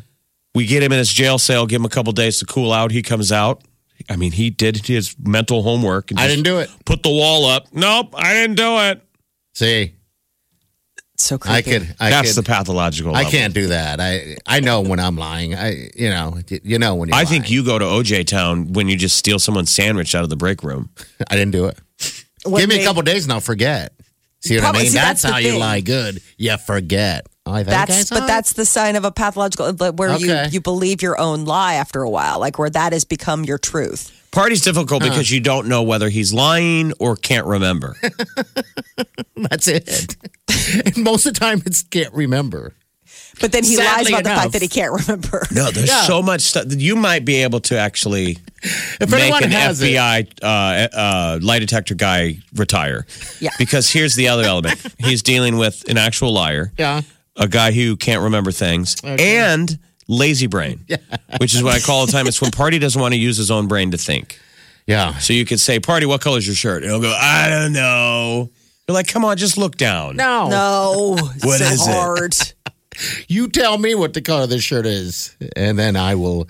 We 0.53 0.65
get 0.65 0.83
him 0.83 0.91
in 0.91 0.97
his 0.97 1.11
jail 1.11 1.39
cell, 1.39 1.65
give 1.65 1.79
him 1.79 1.85
a 1.85 1.89
couple 1.89 2.11
days 2.11 2.39
to 2.39 2.45
cool 2.45 2.73
out. 2.73 2.91
He 2.91 3.01
comes 3.01 3.31
out. 3.31 3.63
I 4.09 4.17
mean, 4.17 4.33
he 4.33 4.49
did 4.49 4.85
his 4.85 5.15
mental 5.17 5.63
homework. 5.63 6.11
And 6.11 6.19
I 6.19 6.27
didn't 6.27 6.43
do 6.43 6.59
it. 6.59 6.69
Put 6.85 7.03
the 7.03 7.09
wall 7.09 7.45
up. 7.45 7.67
Nope, 7.71 8.13
I 8.17 8.33
didn't 8.33 8.57
do 8.57 8.79
it. 8.79 9.01
See, 9.53 9.93
so 11.21 11.37
creepy. 11.37 11.55
I 11.57 11.61
could. 11.61 11.95
I 11.99 12.09
That's 12.09 12.35
could, 12.35 12.43
the 12.43 12.47
pathological. 12.47 13.15
I 13.15 13.23
can't 13.25 13.53
do 13.53 13.67
that. 13.67 13.99
I 13.99 14.37
I 14.45 14.59
know 14.59 14.81
when 14.81 14.99
I'm 14.99 15.15
lying. 15.17 15.55
I 15.55 15.89
you 15.95 16.09
know 16.09 16.37
you 16.63 16.79
know 16.79 16.95
when 16.95 17.09
you're 17.09 17.17
I 17.17 17.25
think 17.25 17.49
you 17.49 17.63
go 17.63 17.77
to 17.79 17.85
OJ 17.85 18.27
Town 18.27 18.73
when 18.73 18.87
you 18.87 18.95
just 18.97 19.15
steal 19.17 19.39
someone's 19.39 19.71
sandwich 19.71 20.15
out 20.15 20.23
of 20.23 20.29
the 20.29 20.35
break 20.37 20.63
room. 20.63 20.89
I 21.29 21.35
didn't 21.35 21.51
do 21.51 21.65
it. 21.65 21.77
What 22.43 22.59
Give 22.59 22.69
me 22.69 22.77
made- 22.77 22.81
a 22.83 22.85
couple 22.85 23.01
days 23.03 23.23
and 23.25 23.33
I'll 23.33 23.39
forget. 23.39 23.93
See 24.41 24.55
what 24.55 24.61
Probably- 24.63 24.79
I 24.79 24.83
mean? 24.83 24.91
see, 24.91 24.97
that's, 24.97 25.21
that's 25.21 25.21
the 25.21 25.31
how 25.31 25.37
you 25.37 25.59
lie 25.59 25.81
good. 25.81 26.19
You 26.37 26.57
forget. 26.57 27.27
Oh, 27.45 27.53
I 27.53 27.57
think 27.63 27.67
That's 27.69 28.09
but 28.09 28.27
that's 28.27 28.53
the 28.53 28.65
sign 28.65 28.95
of 28.95 29.03
a 29.05 29.11
pathological 29.11 29.71
where 29.93 30.11
Okay. 30.11 30.25
you 30.45 30.49
you 30.51 30.61
believe 30.61 31.01
your 31.01 31.19
own 31.19 31.45
lie 31.45 31.73
after 31.75 32.01
a 32.01 32.09
while, 32.09 32.39
like 32.39 32.57
where 32.59 32.69
that 32.69 32.93
has 32.93 33.03
become 33.05 33.43
your 33.45 33.57
truth. 33.57 34.11
Party's 34.31 34.61
difficult 34.61 35.03
because 35.03 35.29
you 35.29 35.39
don't 35.41 35.67
know 35.67 35.83
whether 35.83 36.07
he's 36.09 36.33
lying 36.33 36.93
or 36.99 37.15
can't 37.17 37.45
remember. 37.45 37.97
That's 39.35 39.67
it. 39.67 40.15
and 40.85 40.97
most 41.03 41.25
of 41.25 41.33
the 41.33 41.39
time, 41.39 41.61
it's 41.65 41.83
can't 41.83 42.13
remember. 42.13 42.73
But 43.39 43.51
then 43.51 43.63
he 43.63 43.75
lies 43.77 43.85
Sadly 44.07 44.11
about 44.13 44.23
the 44.23 44.29
enough. 44.29 44.41
fact 44.43 44.53
that 44.53 44.61
he 44.61 44.67
can't 44.67 44.91
remember. 45.01 45.45
No, 45.51 45.71
there's 45.71 45.87
Yeah. 45.89 46.03
so 46.03 46.21
much 46.21 46.41
stuff 46.41 46.65
that 46.65 46.79
you 46.79 46.95
might 46.95 47.25
be 47.25 47.43
able 47.43 47.59
to 47.61 47.77
actually 47.77 48.37
If 48.99 49.09
make 49.11 49.21
anyone 49.21 49.43
an 49.43 49.51
has 49.51 49.81
it, 49.81 49.93
FBI 49.95 50.27
uh, 50.43 50.45
uh, 50.95 51.39
lie 51.41 51.59
detector 51.59 51.95
guy 51.95 52.37
retire. 52.55 53.05
Yeah. 53.39 53.49
Because 53.57 53.89
here's 53.91 54.15
the 54.15 54.27
other 54.27 54.43
element: 54.43 54.81
he's 54.99 55.23
dealing 55.23 55.57
with 55.57 55.87
an 55.89 55.97
actual 55.97 56.31
liar, 56.33 56.71
yeah, 56.77 57.01
a 57.35 57.47
guy 57.47 57.71
who 57.71 57.95
can't 57.97 58.21
remember 58.21 58.51
things, 58.51 58.95
and 59.03 59.77
lazy 60.11 60.47
brain, 60.47 60.85
which 61.39 61.55
is 61.55 61.63
what 61.63 61.73
I 61.73 61.79
call 61.79 61.99
all 62.01 62.05
the 62.05 62.11
time. 62.11 62.27
It's 62.27 62.41
when 62.41 62.51
Party 62.51 62.77
doesn't 62.79 63.01
want 63.01 63.13
to 63.13 63.19
use 63.19 63.37
his 63.37 63.49
own 63.49 63.67
brain 63.67 63.91
to 63.91 63.97
think. 63.97 64.39
yeah. 64.85 65.17
So 65.17 65.33
you 65.33 65.45
could 65.45 65.59
say, 65.59 65.79
"Party, 65.79 66.05
what 66.05 66.21
color's 66.21 66.45
your 66.45 66.55
shirt?" 66.55 66.83
And 66.83 66.91
he'll 66.91 67.01
go, 67.01 67.15
"I 67.17 67.49
don't 67.49 67.73
know." 67.73 68.49
You're 68.87 68.93
like, 68.93 69.07
"Come 69.07 69.23
on, 69.25 69.37
just 69.37 69.57
look 69.57 69.77
down." 69.77 70.17
No, 70.17 70.49
No, 70.49 71.17
What 71.43 71.59
so 71.59 71.65
is 71.65 71.87
it? 71.87 72.53
you 73.29 73.47
tell 73.47 73.77
me 73.77 73.95
what 73.95 74.13
the 74.13 74.21
color 74.21 74.43
of 74.43 74.49
this 74.49 74.63
shirt 74.63 74.85
is, 74.85 75.35
and 75.55 75.79
then 75.79 75.95
I 75.95 76.15
will 76.15 76.49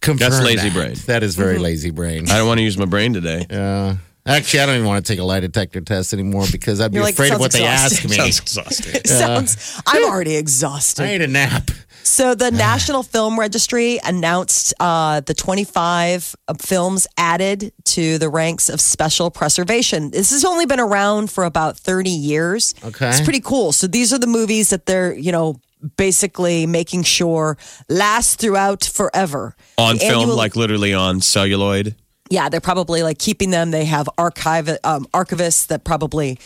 confirm. 0.00 0.30
That's 0.30 0.42
lazy 0.44 0.68
that. 0.68 0.74
brain. 0.74 0.94
That 1.06 1.22
is 1.22 1.36
very 1.36 1.54
mm-hmm. 1.54 1.62
lazy 1.62 1.90
brain. 1.90 2.28
I 2.30 2.38
don't 2.38 2.48
want 2.48 2.58
to 2.58 2.64
use 2.64 2.76
my 2.76 2.86
brain 2.86 3.12
today. 3.12 3.46
Yeah. 3.48 3.96
Actually, 4.28 4.58
I 4.60 4.66
don't 4.66 4.74
even 4.76 4.88
want 4.88 5.06
to 5.06 5.12
take 5.12 5.20
a 5.20 5.24
lie 5.24 5.38
detector 5.38 5.80
test 5.80 6.12
anymore 6.12 6.46
because 6.50 6.80
I'd 6.80 6.90
be 6.90 6.96
You're 6.96 7.04
like, 7.04 7.14
afraid 7.14 7.26
of 7.26 7.34
sounds 7.34 7.40
what 7.40 7.52
they 7.52 7.64
ask 7.64 8.04
exhausting. 8.04 8.10
me. 8.10 8.16
Sounds 8.16 8.40
exhausting. 8.40 8.94
It 8.96 9.06
sounds. 9.08 9.82
I'm 9.86 10.04
already 10.04 10.34
exhausted. 10.34 11.04
I 11.04 11.06
need 11.12 11.22
a 11.22 11.28
nap. 11.28 11.70
So 12.06 12.36
the 12.36 12.52
National 12.52 13.02
Film 13.02 13.36
Registry 13.38 13.98
announced 14.04 14.72
uh, 14.78 15.20
the 15.20 15.34
25 15.34 16.36
films 16.60 17.06
added 17.18 17.72
to 17.84 18.18
the 18.18 18.28
ranks 18.28 18.68
of 18.68 18.80
special 18.80 19.28
preservation. 19.30 20.12
This 20.12 20.30
has 20.30 20.44
only 20.44 20.66
been 20.66 20.78
around 20.78 21.30
for 21.32 21.42
about 21.44 21.76
30 21.76 22.10
years. 22.10 22.74
Okay. 22.84 23.08
it's 23.08 23.20
pretty 23.20 23.40
cool. 23.40 23.72
So 23.72 23.88
these 23.88 24.12
are 24.12 24.18
the 24.20 24.28
movies 24.28 24.70
that 24.70 24.86
they're 24.86 25.14
you 25.14 25.32
know 25.32 25.56
basically 25.96 26.64
making 26.66 27.02
sure 27.02 27.58
last 27.88 28.38
throughout 28.40 28.84
forever 28.84 29.56
On 29.76 29.96
The 29.96 30.00
film, 30.00 30.20
annual- 30.22 30.36
like 30.36 30.54
literally 30.56 30.94
on 30.94 31.20
celluloid. 31.20 31.96
yeah, 32.30 32.48
they're 32.48 32.60
probably 32.60 33.02
like 33.02 33.18
keeping 33.18 33.50
them. 33.50 33.72
They 33.72 33.84
have 33.84 34.08
archive 34.16 34.68
um, 34.84 35.06
archivists 35.12 35.66
that 35.66 35.82
probably, 35.84 36.38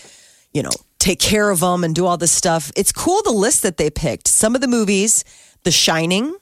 you 0.54 0.62
know, 0.62 0.70
take 0.98 1.18
care 1.20 1.50
of 1.50 1.60
them 1.60 1.84
and 1.84 1.94
do 1.94 2.06
all 2.06 2.16
this 2.16 2.32
stuff. 2.32 2.72
It's 2.76 2.92
cool 2.92 3.22
the 3.22 3.30
list 3.30 3.62
that 3.62 3.76
they 3.76 3.90
picked. 3.90 4.26
Some 4.28 4.54
of 4.54 4.60
the 4.60 4.68
movies, 4.68 5.24
The 5.64 5.70
Shining, 5.70 6.36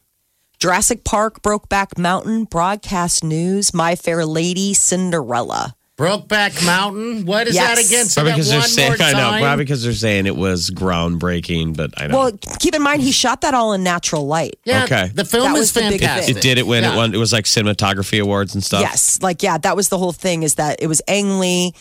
Jurassic 0.58 1.04
Park, 1.04 1.42
Brokeback 1.42 1.98
Mountain, 1.98 2.44
Broadcast 2.44 3.22
News, 3.24 3.72
My 3.74 3.94
Fair 3.96 4.24
Lady, 4.24 4.74
Cinderella. 4.74 5.74
Brokeback 5.96 6.64
Mountain. 6.64 7.26
What 7.26 7.48
is 7.48 7.56
that 7.56 7.76
Yes. 7.76 7.88
again? 7.88 8.04
Say 8.06 8.20
Probably 8.22 8.30
that 8.30 8.36
because 8.36 8.48
they're 8.50 8.60
one 8.60 8.68
saying, 8.68 8.88
more 8.98 9.02
I 9.08 9.12
know, 9.12 9.42
probably 9.42 9.64
because 9.64 9.82
they're 9.82 9.92
saying 9.92 10.26
it 10.26 10.36
was 10.36 10.70
groundbreaking, 10.70 11.76
but 11.76 11.90
I 11.96 12.06
don't. 12.06 12.12
Well, 12.16 12.32
keep 12.60 12.76
in 12.76 12.82
mind 12.82 13.02
he 13.02 13.10
shot 13.10 13.40
that 13.40 13.52
all 13.52 13.72
in 13.72 13.82
natural 13.82 14.24
light. 14.28 14.60
Yeah, 14.64 14.84
Okay. 14.84 15.10
The 15.12 15.24
film 15.24 15.44
That 15.52 15.54
is 15.54 15.58
was 15.58 15.72
the 15.72 15.80
big 15.80 15.90
thing. 15.90 15.98
fantastic. 16.00 16.36
it 16.36 16.40
did 16.42 16.58
it 16.58 16.68
when 16.68 16.84
Yeah. 16.84 16.92
it 16.92 16.96
won. 16.96 17.14
It 17.14 17.18
was 17.18 17.32
like 17.32 17.46
cinematography 17.46 18.22
awards 18.22 18.54
and 18.54 18.62
stuff. 18.62 18.80
Yes, 18.82 19.18
like 19.22 19.42
yeah, 19.42 19.58
that 19.58 19.74
was 19.74 19.88
the 19.88 19.98
whole 19.98 20.12
thing. 20.12 20.44
Is 20.44 20.54
that 20.54 20.76
it 20.80 20.86
was 20.86 21.02
Ang 21.08 21.40
Lee, 21.40 21.74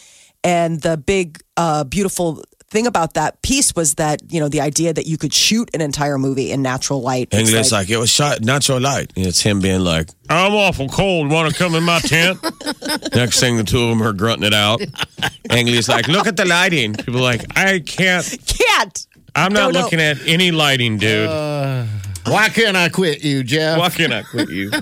and 0.43 0.81
the 0.81 0.97
big, 0.97 1.39
uh, 1.55 1.83
beautiful 1.83 2.43
thing 2.69 2.85
about 2.85 3.13
that 3.13 3.41
piece 3.41 3.73
was 3.75 3.93
that 3.95 4.21
you 4.29 4.39
know 4.39 4.49
the 4.49 4.59
idea 4.61 4.91
that 4.93 5.05
you 5.07 5.17
could 5.17 5.33
shoot 5.33 5.69
an 5.73 5.81
entire 5.81 6.17
movie 6.17 6.51
in 6.51 6.61
natural 6.61 7.01
light. 7.01 7.29
And 7.31 7.41
It's 7.41 7.51
it's 7.51 7.71
like, 7.71 7.89
it 7.89 7.97
was 7.97 8.09
shot 8.09 8.41
natural 8.41 8.79
light. 8.81 9.13
And 9.15 9.25
it's 9.25 9.39
him 9.41 9.59
being 9.61 9.79
like, 9.81 10.09
I'm 10.29 10.53
awful 10.53 10.89
cold. 10.89 11.31
Want 11.31 11.49
to 11.51 11.57
come 11.57 11.75
in 11.75 11.83
my 11.83 11.99
tent? 11.99 12.39
Next 13.15 13.39
thing, 13.39 13.57
the 13.57 13.63
two 13.63 13.81
of 13.83 13.89
them 13.89 14.01
are 14.03 14.13
grunting 14.13 14.47
it 14.47 14.53
out. 14.53 14.81
Ang 15.49 15.67
Lee's 15.67 15.87
like, 15.87 16.07
look 16.07 16.27
at 16.27 16.35
the 16.35 16.45
lighting. 16.45 16.93
People 16.93 17.17
are 17.19 17.21
like, 17.21 17.45
I 17.57 17.79
can't. 17.79 18.25
can't. 18.45 19.07
I'm 19.35 19.53
not 19.53 19.71
No, 19.71 19.79
no. 19.79 19.83
looking 19.85 20.01
at 20.01 20.17
any 20.27 20.51
lighting, 20.51 20.97
dude. 20.97 21.29
Uh, 21.29 21.85
Why 22.25 22.49
can't 22.49 22.75
I 22.75 22.89
quit 22.89 23.23
you, 23.23 23.43
Jeff? 23.43 23.77
Why 23.79 23.89
can't 23.89 24.11
I 24.11 24.23
quit 24.23 24.49
you? 24.49 24.71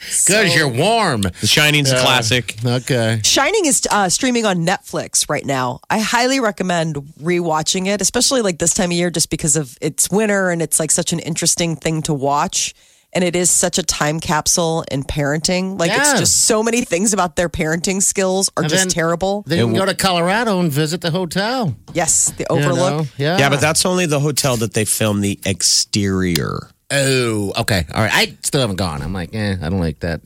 Because 0.00 0.54
you're 0.56 0.68
warm. 0.68 1.22
The 1.22 1.46
Shining's 1.46 1.90
a 1.92 2.00
classic. 2.00 2.56
Okay. 2.64 3.20
Shining 3.24 3.66
is 3.66 3.86
uh, 3.90 4.08
streaming 4.08 4.46
on 4.46 4.64
Netflix 4.66 5.28
right 5.28 5.44
now. 5.44 5.80
I 5.90 5.98
highly 5.98 6.40
recommend 6.40 6.96
rewatching 7.20 7.86
it, 7.86 8.00
especially 8.00 8.42
like 8.42 8.58
this 8.58 8.72
time 8.74 8.90
of 8.90 8.96
year, 8.96 9.10
just 9.10 9.30
because 9.30 9.56
of 9.56 9.76
it's 9.80 10.10
winter 10.10 10.50
and 10.50 10.62
it's 10.62 10.80
like 10.80 10.90
such 10.90 11.12
an 11.12 11.18
interesting 11.18 11.76
thing 11.76 12.02
to 12.02 12.14
watch. 12.14 12.74
And 13.12 13.24
it 13.24 13.34
is 13.34 13.50
such 13.50 13.76
a 13.76 13.82
time 13.82 14.20
capsule 14.20 14.84
in 14.90 15.02
parenting. 15.02 15.78
Like 15.78 15.90
Yeah. 15.90 16.12
it's 16.12 16.20
just 16.20 16.44
so 16.44 16.62
many 16.62 16.84
things 16.84 17.12
about 17.12 17.34
their 17.34 17.48
parenting 17.48 18.00
skills 18.00 18.48
are 18.56 18.62
And 18.62 18.70
just 18.70 18.84
then- 18.84 18.88
terrible. 18.90 19.42
Then 19.48 19.58
you 19.58 19.64
can 19.66 19.74
go 19.74 19.84
to 19.86 19.94
Colorado 19.96 20.60
and 20.60 20.70
visit 20.70 21.00
the 21.00 21.10
hotel. 21.10 21.74
yes, 21.92 22.32
the 22.36 22.46
you 22.48 22.56
Overlook. 22.56 22.92
know? 22.92 23.06
Yeah. 23.18 23.38
Yeah, 23.38 23.48
but 23.48 23.60
that's 23.60 23.84
only 23.84 24.06
the 24.06 24.20
hotel 24.20 24.56
that 24.58 24.74
they 24.74 24.84
filmed 24.84 25.24
the 25.24 25.40
exterior. 25.44 26.70
Oh, 26.90 27.52
okay. 27.60 27.84
All 27.94 28.02
right. 28.02 28.12
I 28.12 28.36
still 28.42 28.60
haven't 28.60 28.76
gone. 28.76 29.02
I'm 29.02 29.12
like, 29.12 29.34
eh, 29.34 29.56
I 29.60 29.68
don't 29.68 29.80
like 29.80 30.00
that 30.00 30.22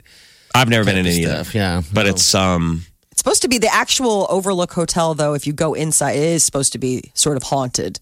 I've 0.54 0.68
never 0.68 0.84
been 0.84 0.96
in 0.96 1.06
any 1.06 1.24
of 1.24 1.30
stuff. 1.30 1.46
that. 1.48 1.54
Yeah. 1.58 1.82
But 1.92 2.04
no. 2.04 2.10
it's 2.10 2.34
um 2.34 2.84
It's 3.10 3.20
supposed 3.20 3.42
to 3.42 3.48
be 3.48 3.58
the 3.58 3.72
actual 3.72 4.26
Overlook 4.30 4.72
Hotel, 4.72 5.14
though. 5.14 5.34
If 5.34 5.46
you 5.46 5.52
go 5.52 5.74
inside, 5.74 6.12
it 6.16 6.22
is 6.22 6.42
supposed 6.44 6.72
to 6.72 6.78
be 6.78 7.10
sort 7.14 7.36
of 7.36 7.42
haunted. 7.42 7.98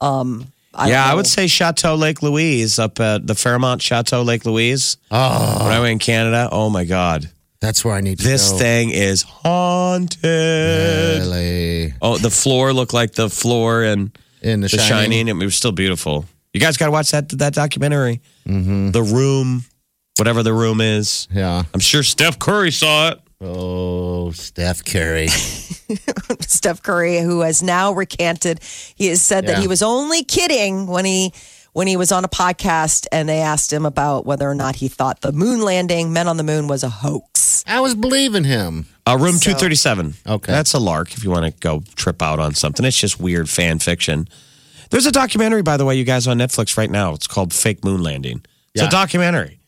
Um, 0.00 0.52
I 0.74 0.90
yeah, 0.90 1.10
I 1.10 1.14
would 1.14 1.26
say 1.26 1.46
Chateau 1.46 1.94
Lake 1.94 2.22
Louise 2.22 2.78
up 2.78 3.00
at 3.00 3.26
the 3.26 3.34
Fairmont 3.34 3.80
Chateau 3.80 4.22
Lake 4.22 4.44
Louise. 4.44 4.98
Oh, 5.10 5.64
When 5.64 5.72
I 5.72 5.80
went 5.80 5.92
in 5.92 5.98
Canada, 5.98 6.50
oh 6.52 6.68
my 6.68 6.84
God. 6.84 7.30
that's 7.60 7.82
where 7.82 7.94
I 7.94 8.02
need 8.02 8.18
to 8.18 8.24
This 8.24 8.50
go. 8.52 8.58
thing 8.58 8.90
is 8.90 9.22
haunted. 9.22 10.22
Really. 11.22 11.94
Oh, 12.02 12.18
the 12.18 12.30
floor 12.30 12.72
looked 12.74 12.92
like 12.92 13.12
the 13.12 13.30
floor 13.30 13.84
in 13.84 14.12
In 14.42 14.60
the, 14.60 14.68
The 14.68 14.76
Shining. 14.76 15.12
Shining. 15.26 15.28
It 15.28 15.44
was 15.44 15.54
still 15.54 15.72
beautiful. 15.72 16.26
You 16.56 16.60
guys 16.60 16.78
got 16.78 16.86
to 16.86 16.90
watch 16.90 17.10
that 17.10 17.28
that 17.38 17.52
documentary. 17.52 18.22
Mm-hmm. 18.48 18.92
The 18.92 19.02
Room, 19.02 19.62
whatever 20.16 20.42
the 20.42 20.54
room 20.54 20.80
is. 20.80 21.28
Yeah. 21.30 21.64
I'm 21.74 21.80
sure 21.80 22.02
Steph 22.02 22.38
Curry 22.38 22.70
saw 22.70 23.10
it. 23.10 23.20
Oh, 23.42 24.30
Steph 24.30 24.82
Curry. 24.82 25.28
Steph 26.40 26.82
Curry, 26.82 27.18
who 27.18 27.40
has 27.40 27.62
now 27.62 27.92
recanted. 27.92 28.60
He 28.94 29.08
has 29.08 29.20
said 29.20 29.46
that 29.48 29.58
he 29.58 29.68
was 29.68 29.82
only 29.82 30.24
kidding 30.24 30.86
when 30.86 31.04
he 31.04 31.34
when 31.74 31.86
he 31.86 31.98
was 31.98 32.10
on 32.10 32.24
a 32.24 32.28
podcast 32.28 33.06
and 33.12 33.28
they 33.28 33.40
asked 33.40 33.70
him 33.70 33.84
about 33.84 34.24
whether 34.24 34.48
or 34.48 34.54
not 34.54 34.76
he 34.76 34.88
thought 34.88 35.20
the 35.20 35.32
moon 35.32 35.60
landing, 35.60 36.10
men 36.10 36.26
on 36.26 36.38
the 36.38 36.42
moon, 36.42 36.68
was 36.68 36.82
a 36.82 36.88
hoax. 36.88 37.62
I 37.66 37.80
was 37.80 37.94
believing 37.94 38.44
him. 38.44 38.86
Uh, 39.06 39.18
room 39.20 39.34
So- 39.34 39.50
237. 39.52 40.14
Okay. 40.26 40.52
That's 40.52 40.72
a 40.72 40.78
lark 40.78 41.12
if 41.12 41.22
you 41.22 41.28
want 41.30 41.44
to 41.44 41.60
go 41.60 41.82
trip 41.96 42.22
out 42.22 42.38
on 42.40 42.54
something. 42.54 42.86
It's 42.86 42.98
just 42.98 43.20
weird 43.20 43.50
fan 43.50 43.78
fiction. 43.78 44.26
There's 44.90 45.06
a 45.06 45.12
documentary, 45.12 45.62
by 45.62 45.76
the 45.76 45.84
way, 45.84 45.96
you 45.96 46.04
guys 46.04 46.26
on 46.26 46.38
Netflix 46.38 46.76
right 46.76 46.90
now. 46.90 47.12
It's 47.14 47.26
called 47.26 47.52
Fake 47.52 47.84
Moon 47.84 48.02
Landing. 48.02 48.44
It's 48.74 48.82
Yeah. 48.82 48.88
a 48.88 48.90
documentary. 48.90 49.60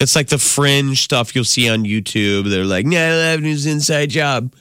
It's 0.00 0.16
like 0.16 0.28
the 0.28 0.38
fringe 0.38 1.02
stuff 1.02 1.34
you'll 1.34 1.44
see 1.44 1.68
on 1.68 1.84
YouTube. 1.84 2.50
They're 2.50 2.64
like, 2.64 2.86
9 2.86 2.94
11 2.94 3.46
is 3.46 3.66
inside 3.66 4.10
job. 4.10 4.52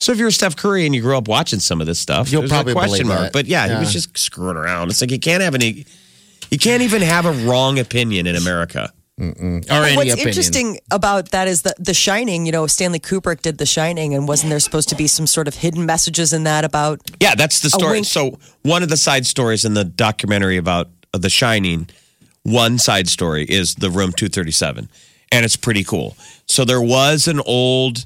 So 0.00 0.12
if 0.12 0.18
you're 0.18 0.30
Steph 0.30 0.56
Curry 0.56 0.84
and 0.84 0.94
you 0.94 1.00
grew 1.00 1.16
up 1.16 1.28
watching 1.28 1.60
some 1.60 1.80
of 1.80 1.86
this 1.86 1.98
stuff, 1.98 2.30
You'll 2.32 2.48
probably 2.48 2.72
a 2.72 2.74
question 2.74 3.06
mark. 3.06 3.20
that. 3.20 3.32
But 3.32 3.46
yeah, 3.46 3.66
Yeah. 3.66 3.74
he 3.74 3.80
was 3.80 3.92
just 3.92 4.16
screwing 4.18 4.56
around. 4.56 4.90
It's 4.90 5.00
like 5.00 5.10
you 5.10 5.18
can't 5.20 5.42
have 5.42 5.54
any, 5.54 5.86
you 6.50 6.58
can't 6.58 6.82
even 6.82 7.02
have 7.02 7.24
a 7.24 7.32
wrong 7.32 7.78
opinion 7.78 8.26
in 8.26 8.34
America. 8.36 8.92
Or 9.22 9.84
any 9.84 9.96
What's 9.96 10.12
opinion. 10.12 10.28
interesting 10.28 10.80
about 10.90 11.30
that 11.30 11.46
is 11.46 11.62
that 11.62 11.76
The 11.78 11.94
Shining, 11.94 12.44
you 12.44 12.52
know, 12.52 12.66
Stanley 12.66 12.98
Kubrick 12.98 13.42
did 13.42 13.58
The 13.58 13.66
Shining, 13.66 14.14
and 14.14 14.26
wasn't 14.26 14.50
there 14.50 14.58
supposed 14.60 14.88
to 14.88 14.96
be 14.96 15.06
some 15.06 15.26
sort 15.26 15.46
of 15.46 15.54
hidden 15.54 15.86
messages 15.86 16.32
in 16.32 16.44
that 16.44 16.64
about 16.64 17.00
Yeah, 17.20 17.34
that's 17.34 17.60
the 17.60 17.70
story. 17.70 18.02
So 18.02 18.38
one 18.62 18.82
of 18.82 18.88
the 18.88 18.96
side 18.96 19.24
stories 19.26 19.64
in 19.64 19.74
the 19.74 19.84
documentary 19.84 20.56
about 20.56 20.88
uh, 21.14 21.18
The 21.18 21.30
Shining, 21.30 21.88
one 22.42 22.78
side 22.78 23.08
story 23.08 23.44
is 23.44 23.76
the 23.76 23.90
room 23.90 24.12
237, 24.12 24.88
and 25.30 25.44
it's 25.44 25.56
pretty 25.56 25.84
cool. 25.84 26.16
So 26.46 26.64
there 26.64 26.82
was 26.82 27.28
an 27.28 27.40
old 27.46 28.04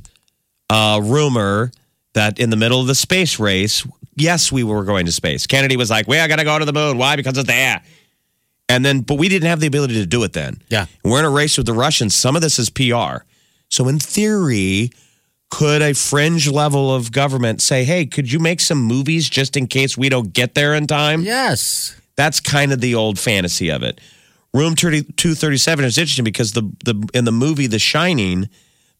uh, 0.68 1.00
rumor 1.02 1.72
that 2.12 2.38
in 2.38 2.50
the 2.50 2.56
middle 2.56 2.80
of 2.80 2.86
the 2.88 2.94
space 2.94 3.38
race, 3.38 3.86
yes, 4.16 4.52
we 4.52 4.64
were 4.64 4.84
going 4.84 5.06
to 5.06 5.12
space. 5.12 5.46
Kennedy 5.46 5.76
was 5.76 5.88
like, 5.90 6.06
"We 6.08 6.18
I 6.18 6.28
got 6.28 6.36
to 6.36 6.44
go 6.44 6.58
to 6.58 6.64
the 6.66 6.72
moon. 6.74 6.98
Why? 6.98 7.16
Because 7.16 7.38
it's 7.38 7.46
there." 7.46 7.82
And 8.68 8.84
then, 8.84 9.00
but 9.00 9.16
we 9.16 9.28
didn't 9.28 9.48
have 9.48 9.60
the 9.60 9.66
ability 9.66 9.94
to 9.94 10.06
do 10.06 10.22
it 10.24 10.32
then. 10.32 10.60
Yeah. 10.68 10.86
We're 11.04 11.20
in 11.20 11.24
a 11.24 11.30
race 11.30 11.56
with 11.56 11.66
the 11.66 11.72
Russians. 11.72 12.14
Some 12.16 12.34
of 12.34 12.42
this 12.42 12.58
is 12.58 12.68
PR. 12.68 13.24
So, 13.70 13.88
in 13.88 13.98
theory, 13.98 14.90
could 15.50 15.82
a 15.82 15.92
fringe 15.92 16.48
level 16.48 16.92
of 16.94 17.12
government 17.12 17.62
say, 17.62 17.84
hey, 17.84 18.06
could 18.06 18.30
you 18.30 18.38
make 18.38 18.60
some 18.60 18.78
movies 18.82 19.28
just 19.28 19.56
in 19.56 19.66
case 19.66 19.96
we 19.96 20.08
don't 20.08 20.32
get 20.32 20.54
there 20.54 20.74
in 20.74 20.86
time? 20.86 21.22
Yes. 21.22 21.98
That's 22.16 22.40
kind 22.40 22.72
of 22.72 22.80
the 22.80 22.94
old 22.94 23.18
fantasy 23.18 23.70
of 23.70 23.82
it. 23.82 24.00
Room 24.52 24.74
30, 24.74 25.02
237 25.16 25.84
is 25.84 25.98
interesting 25.98 26.24
because 26.24 26.52
the, 26.52 26.62
the 26.84 27.08
in 27.12 27.24
the 27.26 27.32
movie 27.32 27.66
The 27.66 27.78
Shining, 27.78 28.48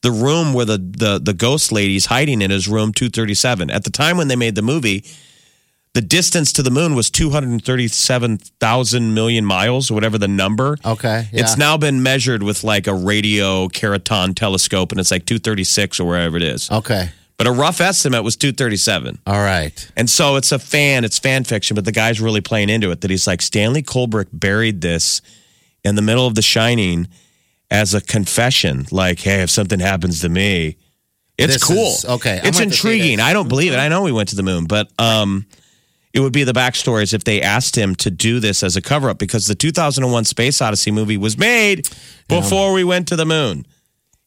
the 0.03 0.11
room 0.11 0.53
where 0.53 0.67
the, 0.67 0.79
the, 0.79 1.19
the 1.23 1.33
ghost 1.33 1.73
lady's 1.73 2.07
hiding 2.07 2.43
in 2.43 2.51
is 2.51 2.69
room 2.69 2.93
237. 2.93 3.71
At 3.71 3.85
the 3.85 3.91
time 3.91 4.17
when 4.19 4.29
they 4.29 4.37
made 4.37 4.55
the 4.55 4.63
movie, 4.63 5.05
the 5.97 6.03
distance 6.03 6.53
to 6.53 6.63
the 6.63 6.71
moon 6.71 6.95
was 6.95 7.09
237,000 7.11 9.15
million 9.15 9.45
miles 9.47 9.91
or 9.91 9.95
whatever 9.95 10.19
the 10.19 10.29
number. 10.29 10.77
Okay, 10.85 11.27
yeah. 11.33 11.41
It's 11.41 11.57
now 11.57 11.77
been 11.79 12.03
measured 12.03 12.43
with 12.43 12.63
like 12.65 12.87
a 12.87 12.95
radio 12.95 13.69
Keraton 13.69 14.35
telescope 14.35 14.93
and 14.93 15.01
it's 15.01 15.11
like 15.11 15.25
236 15.27 16.01
or 16.01 16.05
wherever 16.07 16.37
it 16.37 16.43
is. 16.43 16.71
Okay. 16.71 17.11
But 17.39 17.47
a 17.47 17.53
rough 17.53 17.81
estimate 17.81 18.25
was 18.25 18.37
237. 18.37 19.19
All 19.27 19.35
right. 19.35 19.91
And 19.97 20.09
so 20.09 20.37
it's 20.37 20.53
a 20.53 20.59
fan, 20.59 21.05
it's 21.05 21.19
fan 21.19 21.45
fiction, 21.45 21.75
but 21.75 21.85
the 21.85 21.93
guy's 21.93 22.21
really 22.21 22.41
playing 22.41 22.71
into 22.71 22.91
it 22.91 23.03
that 23.03 23.11
he's 23.11 23.27
like, 23.27 23.43
Stanley 23.43 23.83
Kubrick 23.83 24.29
buried 24.33 24.81
this 24.81 25.21
in 25.85 25.97
the 25.97 26.03
middle 26.03 26.27
of 26.27 26.35
The 26.35 26.43
Shining 26.43 27.09
as 27.71 27.93
a 27.95 28.01
confession. 28.01 28.87
Like, 28.91 29.21
hey, 29.21 29.43
if 29.43 29.51
something 29.51 29.81
happens 29.81 30.21
to 30.23 30.29
me, 30.31 30.77
it's 31.39 31.55
This 31.55 31.65
cool. 31.65 31.89
is- 31.93 32.05
okay, 32.07 32.39
I'm 32.41 32.47
It's 32.47 32.59
gonna 32.59 32.71
have 32.71 32.73
to 32.73 32.79
see 32.79 32.93
intriguing. 32.95 33.21
I 33.21 33.35
don't 33.35 33.49
believe 33.49 33.75
it. 33.75 33.77
I 33.77 33.89
know 33.89 34.03
we 34.03 34.13
went 34.13 34.31
to 34.31 34.37
the 34.37 34.43
moon, 34.43 34.65
but 34.65 34.89
um, 34.99 35.45
it 36.17 36.21
would 36.21 36.33
be 36.33 36.45
the 36.45 36.53
backstories 36.53 37.13
if 37.13 37.25
they 37.25 37.43
asked 37.43 37.77
him 37.77 37.95
to 37.97 38.11
do 38.11 38.41
this 38.41 38.63
as 38.63 38.75
a 38.75 38.81
cover 38.81 39.11
up 39.11 39.19
because 39.19 39.47
the 39.47 39.55
2001 39.55 40.25
Space 40.25 40.63
Odyssey 40.63 40.91
movie 40.91 41.19
was 41.19 41.37
made 41.37 41.89
before 42.27 42.73
we 42.73 42.83
went 42.83 43.07
to 43.09 43.17
the 43.17 43.27
moon. 43.27 43.67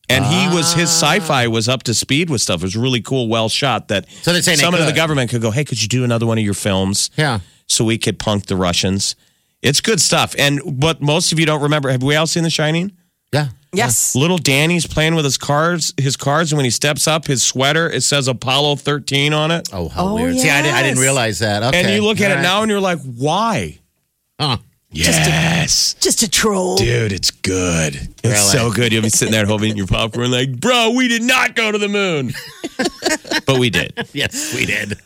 And 0.07 0.23
he 0.23 0.47
was 0.55 0.73
his 0.73 0.89
sci-fi 0.89 1.47
was 1.47 1.67
up 1.67 1.83
to 1.83 1.93
speed 1.93 2.29
with 2.29 2.41
stuff. 2.41 2.61
It 2.61 2.65
was 2.65 2.75
really 2.75 3.01
cool, 3.01 3.27
well 3.27 3.49
shot. 3.49 3.87
That 3.89 4.09
So 4.21 4.33
they're 4.33 4.41
saying 4.41 4.57
they 4.57 4.63
someone 4.63 4.81
in 4.81 4.87
the 4.87 4.93
government 4.93 5.29
could 5.31 5.41
go, 5.41 5.51
"Hey, 5.51 5.63
could 5.65 5.81
you 5.81 5.87
do 5.87 6.03
another 6.03 6.25
one 6.25 6.37
of 6.37 6.43
your 6.43 6.53
films?" 6.55 7.09
Yeah. 7.15 7.39
so 7.67 7.85
we 7.85 7.97
could 7.99 8.17
punk 8.17 8.45
the 8.47 8.55
Russians. 8.55 9.15
It's 9.61 9.81
good 9.81 9.99
stuff. 10.01 10.35
And 10.39 10.81
what 10.81 11.01
most 11.01 11.31
of 11.31 11.39
you 11.39 11.45
don't 11.45 11.61
remember, 11.61 11.89
have 11.89 12.01
we 12.01 12.15
all 12.15 12.25
seen 12.27 12.43
The 12.43 12.49
Shining? 12.49 12.91
Yeah. 13.33 13.49
Yes. 13.71 14.15
Little 14.15 14.37
Danny's 14.39 14.87
playing 14.87 15.13
with 15.15 15.25
his 15.25 15.37
cards, 15.37 15.93
his 15.97 16.17
cards, 16.17 16.51
and 16.51 16.57
when 16.57 16.63
he 16.65 16.71
steps 16.71 17.07
up, 17.07 17.27
his 17.27 17.43
sweater 17.43 17.87
it 17.89 18.01
says 18.01 18.27
Apollo 18.27 18.77
13 18.77 19.31
on 19.33 19.51
it. 19.51 19.69
Oh, 19.71 19.89
how 19.89 20.07
Oh, 20.07 20.15
weird. 20.15 20.37
See, 20.39 20.49
I, 20.49 20.61
didn't, 20.63 20.75
I 20.75 20.81
didn't 20.81 20.97
yes. 20.97 21.03
realize 21.03 21.39
that. 21.39 21.61
Okay. 21.61 21.79
and 21.83 21.93
you 21.93 22.03
look 22.03 22.19
at 22.19 22.25
All 22.25 22.31
it 22.31 22.35
right. 22.37 22.41
now 22.41 22.61
and 22.63 22.71
you're 22.71 22.79
like, 22.79 22.99
why? 23.03 23.77
Huh. 24.39 24.57
Yes. 24.91 25.93
Just 25.99 26.23
a 26.23 26.29
troll. 26.29 26.77
Dude, 26.77 27.11
it's 27.11 27.29
good. 27.29 27.95
It's 27.95 28.23
Really? 28.23 28.35
so 28.35 28.71
good. 28.71 28.91
You'll 28.91 29.03
be 29.03 29.09
sitting 29.09 29.31
there 29.31 29.45
holding 29.45 29.77
your 29.77 29.85
popcorn, 29.85 30.31
like, 30.31 30.59
bro, 30.59 30.93
we 30.95 31.07
did 31.07 31.21
not 31.21 31.55
go 31.55 31.71
to 31.71 31.77
the 31.77 31.87
moon. 31.87 32.33
but 33.45 33.59
we 33.59 33.69
did. 33.69 33.93
Yes, 34.13 34.53
we 34.55 34.65
did. 34.65 34.99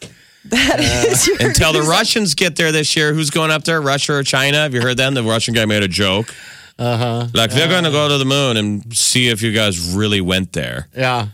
That 0.45 0.79
uh, 0.79 1.09
is 1.11 1.27
your 1.27 1.35
Until 1.41 1.73
the 1.73 1.81
Russians 1.81 2.33
get 2.33 2.55
there 2.55 2.71
this 2.71 2.95
year, 2.95 3.13
who's 3.13 3.29
going 3.29 3.51
up 3.51 3.65
there? 3.65 3.81
Russia 3.81 4.13
or 4.13 4.23
China? 4.23 4.57
Have 4.59 4.73
you 4.73 4.81
heard 4.81 4.95
them? 4.95 5.15
The 5.15 5.23
Russian 5.23 5.53
guy 5.53 5.65
made 5.65 5.83
a 5.83 5.87
joke. 5.89 6.33
Uh 6.79 6.97
huh. 6.97 7.27
Like 7.33 7.51
they're 7.51 7.67
going 7.69 7.83
to 7.83 7.91
go 7.91 8.09
to 8.09 8.17
the 8.17 8.25
moon 8.25 8.57
and 8.57 8.95
see 8.95 9.29
if 9.29 9.41
you 9.41 9.51
guys 9.53 9.93
really 9.95 10.21
went 10.21 10.53
there. 10.53 10.87
Yeah. 10.95 11.27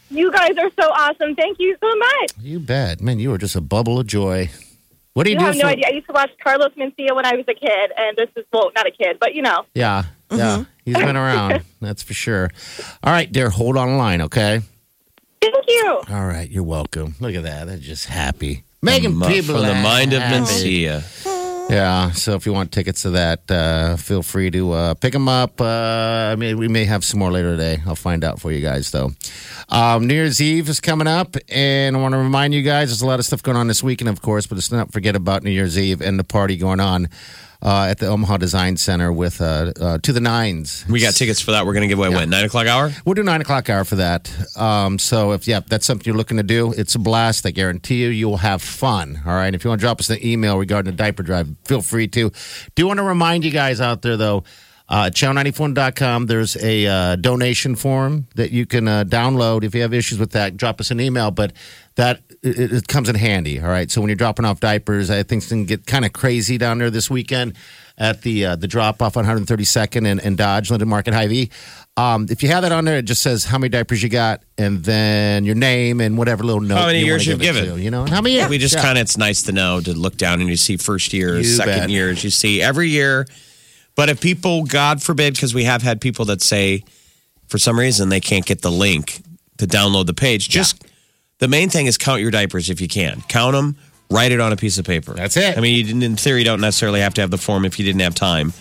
You 0.10 0.32
guys 0.32 0.52
are 0.52 0.72
so 0.80 0.88
awesome. 0.92 1.36
Thank 1.36 1.60
you 1.60 1.76
so 1.82 1.94
much. 1.98 2.32
You 2.40 2.62
bet, 2.62 3.02
man. 3.02 3.20
You 3.20 3.34
are 3.34 3.38
just 3.38 3.58
a 3.58 3.62
bubble 3.62 4.00
of 4.00 4.08
joy. 4.08 4.50
What 5.14 5.26
do 5.26 5.32
you, 5.32 5.36
You 5.36 5.40
do? 5.40 5.46
have 5.48 5.58
no 5.58 5.66
idea. 5.66 5.88
I 5.88 5.92
used 5.92 6.08
to 6.08 6.14
watch 6.14 6.30
Carlos 6.42 6.72
Mencia 6.78 7.14
when 7.14 7.26
I 7.26 7.34
was 7.36 7.44
a 7.50 7.54
kid, 7.54 7.92
and 7.98 8.16
this 8.16 8.30
is, 8.38 8.46
well, 8.54 8.72
not 8.76 8.88
a 8.88 8.92
kid, 8.92 9.18
but 9.20 9.36
you 9.36 9.42
know. 9.42 9.66
Yeah, 9.74 10.04
yeah. 10.32 10.64
He's 10.86 10.96
been 10.96 11.18
around. 11.18 11.64
That's 11.82 12.02
for 12.02 12.14
sure. 12.14 12.50
All 13.04 13.12
right, 13.12 13.30
dear. 13.30 13.50
Hold 13.50 13.76
on 13.76 13.98
line, 13.98 14.22
okay? 14.22 14.62
Thank 15.42 15.56
you. 15.68 16.02
All 16.10 16.26
right, 16.28 16.50
you're 16.50 16.64
welcome. 16.64 17.16
Look 17.20 17.36
at 17.36 17.44
that. 17.44 17.68
They're 17.68 17.76
just 17.78 18.06
happy. 18.06 18.64
Making 18.82 19.12
From, 19.12 19.24
uh, 19.24 19.28
people 19.28 19.56
from 19.56 19.66
the 19.66 19.74
mind 19.76 20.14
of. 20.14 20.22
Mencia. 20.22 21.04
Yeah. 21.70 22.12
So 22.12 22.36
if 22.36 22.46
you 22.46 22.54
want 22.54 22.72
tickets 22.72 23.02
to 23.02 23.10
that, 23.12 23.50
uh, 23.52 23.98
feel 23.98 24.24
free 24.24 24.50
to 24.52 24.72
uh, 24.72 24.94
pick 24.94 25.12
them 25.14 25.28
up. 25.28 25.60
Uh, 25.60 25.66
I 26.32 26.36
mean, 26.38 26.58
we 26.58 26.68
may 26.68 26.86
have 26.86 27.04
some 27.04 27.20
more 27.20 27.32
later 27.32 27.52
today. 27.58 27.82
I'll 27.86 27.96
find 27.96 28.24
out 28.24 28.40
for 28.40 28.52
you 28.52 28.62
guys, 28.62 28.92
though. 28.92 29.12
Um, 29.68 30.08
New 30.08 30.14
Year's 30.14 30.40
Eve 30.42 30.70
is 30.70 30.80
coming 30.80 31.08
up, 31.08 31.36
and 31.50 31.98
I 31.98 32.00
want 32.00 32.14
to 32.14 32.20
remind 32.20 32.54
you 32.54 32.62
guys 32.62 32.90
there's 32.90 33.02
a 33.02 33.06
lot 33.06 33.20
of 33.20 33.26
stuff 33.26 33.44
going 33.44 33.58
on 33.58 33.68
this 33.68 33.84
weekend, 33.84 34.10
of 34.10 34.22
course, 34.22 34.48
but 34.48 34.56
let's 34.56 34.72
not 34.72 34.94
forget 34.94 35.16
about 35.16 35.44
New 35.44 35.52
Year's 35.52 35.78
Eve 35.78 36.02
and 36.02 36.18
the 36.18 36.24
party 36.24 36.56
going 36.56 36.80
on 36.80 37.10
uh, 37.62 37.88
at 37.90 37.98
the 37.98 38.08
Omaha 38.08 38.38
Design 38.38 38.78
Center 38.78 39.12
with 39.12 39.42
uh, 39.42 39.74
uh, 39.80 39.98
To 40.00 40.14
the 40.14 40.20
Nines. 40.20 40.86
We 40.90 41.02
got 41.02 41.16
tickets 41.16 41.42
for 41.42 41.52
that. 41.52 41.66
We're 41.66 41.74
going 41.74 41.82
to 41.84 41.88
give 41.88 42.00
away, 42.00 42.10
what, 42.10 42.28
9 42.30 42.46
o'clock 42.46 42.68
hour? 42.68 42.92
We'll 43.06 43.16
do 43.16 43.24
nine 43.24 43.42
o'clock 43.42 43.70
hour 43.70 43.84
for 43.84 43.96
that. 43.96 44.32
Um, 44.58 45.00
so 45.00 45.32
if 45.32 45.48
yeah, 45.48 45.62
that's 45.68 45.86
something 45.86 46.06
you're 46.06 46.18
looking 46.18 46.38
to 46.38 46.44
do, 46.44 46.72
it's 46.74 46.96
a 46.96 47.00
blast. 47.00 47.46
I 47.46 47.52
guarantee 47.52 48.04
you, 48.04 48.10
you'll 48.10 48.38
have 48.38 48.62
fun. 48.62 49.22
All 49.26 49.34
right. 49.34 49.54
If 49.54 49.64
you 49.64 49.70
want 49.70 49.82
to 49.82 49.86
drop 49.86 50.00
us 50.00 50.10
an 50.10 50.24
email 50.26 50.58
regarding 50.58 50.92
the 50.92 50.98
diaper 50.98 51.24
drive, 51.24 51.50
feel 51.66 51.82
free 51.82 52.08
to. 52.10 52.32
Do 52.76 52.88
want 52.88 52.98
to 52.98 53.04
remind 53.04 53.44
you 53.44 53.52
guys 53.52 53.82
out 53.82 54.02
there 54.02 54.18
though. 54.18 54.44
Uh, 54.90 55.10
channel94.com, 55.10 56.28
there's 56.28 56.56
a 56.64 56.88
uh, 56.88 57.16
donation 57.18 57.76
form 57.76 58.28
that 58.36 58.52
you 58.52 58.66
can 58.66 58.88
uh, 58.88 59.04
download. 59.04 59.64
If 59.64 59.76
you 59.76 59.82
have 59.82 59.94
issues 59.94 60.18
with 60.20 60.32
that, 60.32 60.56
drop 60.58 60.80
us 60.80 60.92
an 60.92 61.00
email. 61.02 61.30
But 61.32 61.52
that 61.96 62.22
it, 62.42 62.72
it 62.72 62.88
comes 62.88 63.10
in 63.10 63.16
handy. 63.16 63.60
All 63.60 63.68
right. 63.68 63.92
So 63.92 64.00
when 64.02 64.10
you're 64.10 64.16
dropping 64.16 64.46
off 64.46 64.60
diapers, 64.60 65.10
I 65.10 65.16
think 65.24 65.28
things 65.28 65.48
can 65.50 65.66
get 65.66 65.86
kind 65.86 66.06
of 66.06 66.14
crazy 66.14 66.58
down 66.58 66.78
there 66.78 66.90
this 66.90 67.10
weekend 67.10 67.54
at 67.98 68.22
the 68.22 68.46
uh, 68.46 68.56
the 68.56 68.68
drop 68.68 69.02
off 69.02 69.18
on 69.18 69.26
132nd 69.26 70.08
and, 70.10 70.22
and 70.22 70.38
Dodge, 70.38 70.70
Linden 70.70 70.88
Market, 70.88 71.14
Hy-Vee. 71.14 71.50
Um, 71.98 72.28
if 72.30 72.44
you 72.44 72.50
have 72.50 72.62
that 72.62 72.72
on 72.72 72.86
there, 72.86 73.00
it 73.00 73.06
just 73.06 73.24
says 73.24 73.44
how 73.44 73.58
many 73.58 73.70
diapers 73.70 74.04
you 74.04 74.10
got, 74.10 74.44
and 74.58 74.84
then 74.84 75.46
your 75.46 75.56
name 75.56 76.00
and 76.00 76.16
whatever 76.16 76.44
little 76.44 76.62
note. 76.62 76.78
How 76.78 76.86
many 76.86 77.00
you 77.00 77.06
years 77.08 77.28
wanna 77.28 77.44
you've 77.44 77.58
it 77.58 77.60
given. 77.62 77.76
to, 77.76 77.82
you 77.82 77.90
know, 77.90 78.02
and 78.04 78.10
how 78.12 78.22
many 78.22 78.36
years? 78.36 78.50
We 78.50 78.60
just 78.60 78.76
Yeah. 78.76 78.84
kind 78.84 78.98
of, 79.00 79.02
it's 79.02 79.18
nice 79.18 79.42
to 79.44 79.52
know 79.52 79.82
to 79.82 79.94
look 79.94 80.16
down 80.16 80.40
and 80.40 80.48
you 80.50 80.58
see 80.58 80.78
first 80.78 81.12
years, 81.12 81.50
You 81.50 81.56
second 81.56 81.74
bet. 81.74 81.90
years, 81.90 82.24
you 82.24 82.30
see 82.30 82.62
every 82.62 82.90
year. 82.90 83.26
But 83.98 84.10
if 84.10 84.22
people, 84.22 84.64
God 84.64 85.02
forbid, 85.04 85.34
because 85.34 85.54
we 85.54 85.66
have 85.66 85.82
had 85.82 86.00
people 86.00 86.24
that 86.26 86.42
say 86.42 86.84
for 87.48 87.58
some 87.58 87.78
reason 87.78 88.10
they 88.10 88.22
can't 88.22 88.46
get 88.46 88.62
the 88.62 88.72
link 88.72 89.22
to 89.58 89.66
download 89.66 90.06
the 90.06 90.14
page, 90.14 90.48
just 90.48 90.86
the 91.40 91.48
main 91.48 91.70
thing 91.70 91.88
is 91.88 91.98
count 91.98 92.22
your 92.22 92.32
diapers 92.32 92.70
if 92.70 92.80
you 92.80 92.88
can. 92.88 93.22
Count 93.28 93.54
them, 93.54 93.76
write 94.12 94.32
it 94.32 94.40
on 94.40 94.54
a 94.54 94.56
piece 94.56 94.78
of 94.78 94.86
paper. 94.86 95.14
That's 95.14 95.36
it. 95.36 95.58
I 95.58 95.62
mean, 95.62 95.76
you 95.76 95.84
didn't, 95.84 96.04
in 96.04 96.16
theory, 96.16 96.40
you 96.40 96.46
don't 96.46 96.62
necessarily 96.62 97.02
have 97.02 97.16
to 97.16 97.22
have 97.22 97.32
the 97.32 97.40
form 97.40 97.66
if 97.66 97.80
you 97.80 97.86
didn't 97.86 98.02
have 98.02 98.14
time. 98.14 98.54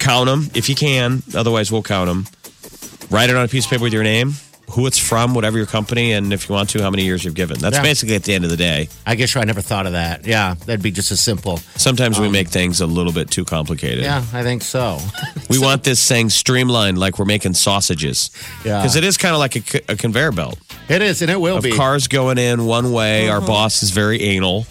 Count 0.00 0.26
them 0.26 0.50
if 0.54 0.68
you 0.68 0.74
can. 0.74 1.22
Otherwise, 1.34 1.70
we'll 1.70 1.82
count 1.82 2.08
them. 2.08 2.26
Write 3.08 3.30
it 3.30 3.36
on 3.36 3.44
a 3.44 3.48
piece 3.48 3.66
of 3.66 3.70
paper 3.70 3.84
with 3.84 3.92
your 3.92 4.02
name, 4.02 4.32
who 4.70 4.86
it's 4.86 4.98
from, 4.98 5.34
whatever 5.34 5.56
your 5.56 5.66
company, 5.66 6.12
and 6.12 6.32
if 6.32 6.48
you 6.48 6.54
want 6.54 6.70
to, 6.70 6.82
how 6.82 6.90
many 6.90 7.04
years 7.04 7.24
you've 7.24 7.34
given. 7.34 7.58
That's 7.58 7.76
Yeah. 7.76 7.82
basically 7.82 8.14
at 8.14 8.24
the 8.24 8.34
end 8.34 8.44
of 8.44 8.50
the 8.50 8.56
day. 8.56 8.88
I 9.06 9.14
guess 9.14 9.36
I 9.36 9.44
never 9.44 9.60
thought 9.60 9.86
of 9.86 9.92
that. 9.92 10.26
Yeah, 10.26 10.54
that'd 10.66 10.82
be 10.82 10.90
just 10.90 11.10
as 11.10 11.20
simple. 11.20 11.58
Sometimes 11.76 12.18
we 12.18 12.26
um, 12.26 12.32
make 12.32 12.48
things 12.48 12.80
a 12.80 12.86
little 12.86 13.12
bit 13.12 13.30
too 13.30 13.44
complicated. 13.44 14.04
Yeah, 14.04 14.22
I 14.32 14.42
think 14.42 14.62
so. 14.62 14.98
We 15.48 15.58
want 15.58 15.82
this 15.82 16.06
thing 16.06 16.30
streamlined 16.30 16.96
like 16.96 17.18
we're 17.18 17.24
making 17.24 17.54
sausages. 17.54 18.30
Yeah. 18.64 18.78
Because 18.78 18.94
it 18.94 19.02
is 19.02 19.16
kind 19.16 19.34
of 19.34 19.40
like 19.40 19.56
a, 19.56 19.92
a 19.92 19.96
conveyor 19.96 20.30
belt 20.30 20.58
it 20.90 21.02
is, 21.02 21.22
and 21.22 21.30
it 21.30 21.40
will 21.40 21.58
of 21.58 21.62
be. 21.62 21.72
cars 21.72 22.08
going 22.08 22.36
in 22.38 22.66
one 22.66 22.92
way. 22.92 23.28
Our 23.28 23.38
mm-hmm. 23.38 23.46
boss 23.46 23.82
is 23.82 23.90
very 23.90 24.20
anal. 24.22 24.66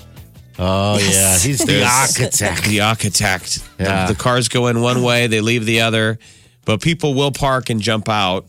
oh 0.57 0.97
yeah, 0.99 1.37
he's 1.37 1.59
the 1.59 1.83
architect. 1.85 2.65
The 2.65 2.81
architect. 2.81 3.61
The- 3.77 3.83
Yeah. 3.85 4.07
The, 4.07 4.15
cars 4.15 4.49
go 4.49 4.67
in 4.67 4.81
one 4.81 5.01
way, 5.01 5.27
they 5.27 5.41
leave 5.41 5.65
the 5.65 5.81
other. 5.81 6.19
But 6.65 6.81
people 6.81 7.13
will 7.13 7.31
park 7.31 7.69
and 7.69 7.81
jump 7.81 8.09
out. 8.09 8.45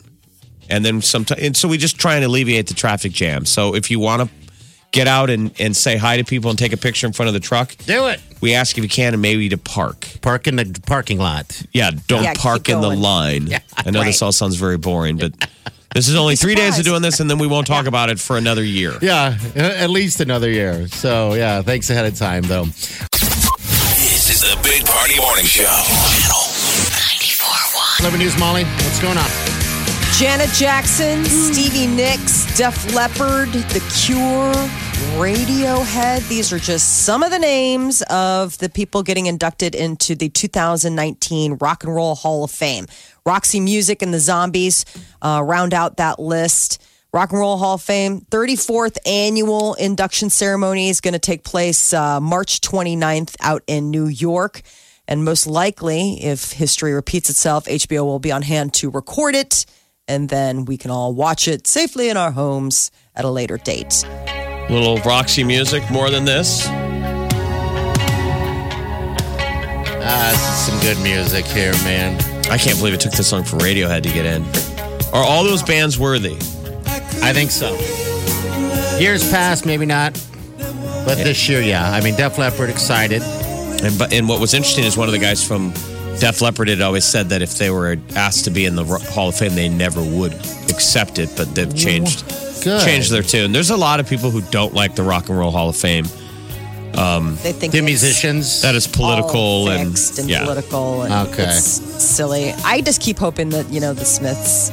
And 0.70 0.84
then 0.84 1.02
sometimes, 1.02 1.42
and 1.42 1.56
so 1.56 1.68
we 1.68 1.76
just 1.78 1.98
try 1.98 2.14
and 2.14 2.24
alleviate 2.24 2.68
the 2.68 2.74
traffic 2.74 3.12
jam. 3.12 3.44
So 3.44 3.74
if 3.74 3.90
you 3.90 3.98
want 4.00 4.22
to, 4.22 4.28
get 4.92 5.06
out 5.06 5.30
and, 5.30 5.52
and 5.60 5.76
say 5.76 5.96
hi 5.96 6.16
to 6.16 6.24
people 6.24 6.50
and 6.50 6.58
take 6.58 6.72
a 6.72 6.76
picture 6.76 7.06
in 7.06 7.12
front 7.12 7.28
of 7.28 7.32
the 7.32 7.38
truck, 7.38 7.76
Do 7.86 8.06
it. 8.08 8.20
we 8.40 8.54
ask 8.54 8.76
if 8.76 8.82
you 8.82 8.90
can 8.90 9.12
and 9.12 9.22
maybe 9.22 9.48
to 9.50 9.56
park. 9.58 10.04
Park 10.20 10.48
in 10.48 10.56
the 10.56 10.80
parking 10.84 11.18
lot. 11.18 11.62
Yeah, 11.72 11.92
don't 12.08 12.24
Yeah, 12.24 12.32
keep 12.32 12.42
park 12.42 12.68
in 12.68 12.80
the 12.80 12.88
going. 12.88 13.00
line. 13.00 13.48
I 13.76 13.90
know 13.92 14.02
this 14.02 14.20
all 14.20 14.32
sounds 14.32 14.56
very 14.56 14.78
boring, 14.78 15.16
but 15.16 15.32
this 15.94 16.08
is 16.08 16.16
only 16.16 16.34
three 16.34 16.56
days 16.56 16.76
of 16.78 16.84
doing 16.84 17.02
this, 17.02 17.20
and 17.20 17.30
then 17.30 17.38
we 17.38 17.46
won't 17.46 17.68
talk 17.68 17.86
about 17.92 18.10
it 18.10 18.18
for 18.18 18.36
another 18.36 18.64
year. 18.64 18.94
Yeah, 19.00 19.38
at 19.54 19.90
least 19.90 20.20
another 20.20 20.50
year. 20.50 20.88
So 20.88 21.34
yeah, 21.34 21.62
thanks 21.62 21.88
ahead 21.90 22.06
of 22.06 22.16
time 22.18 22.42
though. 22.42 22.64
This 22.64 24.28
is 24.28 24.40
the 24.40 24.58
Big 24.64 24.84
Party 24.86 25.16
Morning 25.20 25.44
Show. 25.44 25.62
Channel 25.62 26.42
94.1. 26.90 28.00
11 28.00 28.18
News, 28.18 28.36
Molly. 28.40 28.64
What's 28.64 29.00
going 29.00 29.18
on? 29.18 29.49
Janet 30.20 30.50
Jackson, 30.50 31.24
Stevie 31.24 31.86
Nicks, 31.86 32.54
Def 32.54 32.94
Leppard, 32.94 33.48
The 33.48 33.80
Cure, 34.04 34.52
Radiohead. 35.18 36.28
These 36.28 36.52
are 36.52 36.58
just 36.58 37.06
some 37.06 37.22
of 37.22 37.30
the 37.30 37.38
names 37.38 38.02
of 38.10 38.58
the 38.58 38.68
people 38.68 39.02
getting 39.02 39.24
inducted 39.24 39.74
into 39.74 40.14
the 40.14 40.28
2019 40.28 41.56
Rock 41.58 41.84
and 41.84 41.94
Roll 41.94 42.14
Hall 42.14 42.44
of 42.44 42.50
Fame. 42.50 42.86
Roxy 43.24 43.60
Music 43.60 44.02
and 44.02 44.12
the 44.12 44.20
Zombies 44.20 44.84
uh, 45.22 45.42
round 45.42 45.72
out 45.72 45.96
that 45.96 46.18
list. 46.18 46.82
Rock 47.14 47.30
and 47.30 47.40
Roll 47.40 47.56
Hall 47.56 47.76
of 47.76 47.82
Fame, 47.82 48.20
34th 48.20 48.98
annual 49.06 49.72
induction 49.72 50.28
ceremony 50.28 50.90
is 50.90 51.00
going 51.00 51.14
to 51.14 51.18
take 51.18 51.44
place 51.44 51.94
uh, 51.94 52.20
March 52.20 52.60
29th 52.60 53.36
out 53.40 53.62
in 53.66 53.90
New 53.90 54.04
York. 54.06 54.60
And 55.08 55.24
most 55.24 55.46
likely, 55.46 56.22
if 56.22 56.52
history 56.52 56.92
repeats 56.92 57.30
itself, 57.30 57.64
HBO 57.64 58.04
will 58.04 58.18
be 58.18 58.30
on 58.30 58.42
hand 58.42 58.74
to 58.74 58.90
record 58.90 59.34
it, 59.34 59.64
and 60.10 60.28
then 60.28 60.64
we 60.64 60.76
can 60.76 60.90
all 60.90 61.14
watch 61.14 61.46
it 61.46 61.68
safely 61.68 62.08
in 62.08 62.16
our 62.16 62.32
homes 62.32 62.90
at 63.14 63.24
a 63.24 63.30
later 63.30 63.56
date. 63.56 64.04
Little 64.68 64.98
Roxy 64.98 65.44
music, 65.44 65.88
more 65.88 66.10
than 66.10 66.24
this. 66.24 66.66
Ah, 70.02 70.30
this 70.32 70.42
is 70.42 70.66
some 70.66 70.80
good 70.80 71.00
music 71.04 71.44
here, 71.46 71.72
man. 71.84 72.20
I 72.50 72.58
can't 72.58 72.76
believe 72.76 72.94
it 72.94 73.00
took 73.00 73.12
this 73.12 73.30
long 73.30 73.44
for 73.44 73.56
Radiohead 73.58 74.02
to 74.02 74.08
get 74.08 74.26
in. 74.26 74.42
Are 75.14 75.22
all 75.24 75.44
those 75.44 75.62
bands 75.62 75.96
worthy? 75.96 76.34
I 77.22 77.32
think 77.32 77.52
so. 77.52 77.78
Years 78.98 79.30
past, 79.30 79.64
maybe 79.64 79.86
not. 79.86 80.14
But 81.06 81.18
this 81.18 81.48
year, 81.48 81.60
yeah. 81.60 81.88
I 81.88 82.00
mean, 82.00 82.16
Def 82.16 82.36
Leppard 82.36 82.68
excited. 82.68 83.22
And 83.22 83.96
but 83.96 84.12
and 84.12 84.28
what 84.28 84.40
was 84.40 84.54
interesting 84.54 84.84
is 84.84 84.96
one 84.96 85.06
of 85.08 85.12
the 85.12 85.20
guys 85.20 85.46
from 85.46 85.72
Def 86.20 86.40
Leppard 86.42 86.68
had 86.68 86.80
always 86.82 87.04
said 87.04 87.30
that 87.30 87.42
if 87.42 87.56
they 87.58 87.70
were 87.70 87.96
asked 88.14 88.44
to 88.44 88.50
be 88.50 88.66
in 88.66 88.76
the 88.76 88.84
Hall 88.84 89.30
of 89.30 89.36
Fame, 89.36 89.54
they 89.54 89.68
never 89.68 90.02
would 90.02 90.34
accept 90.70 91.18
it. 91.18 91.30
But 91.36 91.54
they've 91.54 91.74
changed 91.74 92.24
Good. 92.62 92.84
changed 92.84 93.10
their 93.10 93.22
tune. 93.22 93.52
There's 93.52 93.70
a 93.70 93.76
lot 93.76 94.00
of 94.00 94.08
people 94.08 94.30
who 94.30 94.42
don't 94.50 94.74
like 94.74 94.94
the 94.94 95.02
Rock 95.02 95.28
and 95.28 95.38
Roll 95.38 95.50
Hall 95.50 95.70
of 95.70 95.76
Fame. 95.76 96.04
Um, 96.96 97.36
they 97.42 97.52
think 97.52 97.72
The 97.72 97.82
musicians. 97.82 98.62
That 98.62 98.74
is 98.74 98.86
political 98.86 99.40
all 99.40 99.70
and, 99.70 99.90
fixed 99.90 100.18
and 100.18 100.28
yeah. 100.28 100.42
political. 100.44 101.02
And 101.02 101.28
Okay. 101.28 101.44
it's 101.44 101.64
silly. 102.04 102.52
I 102.64 102.80
just 102.80 103.00
keep 103.00 103.18
hoping 103.18 103.48
that 103.50 103.70
you 103.70 103.80
know 103.80 103.94
the 103.94 104.04
Smiths 104.04 104.70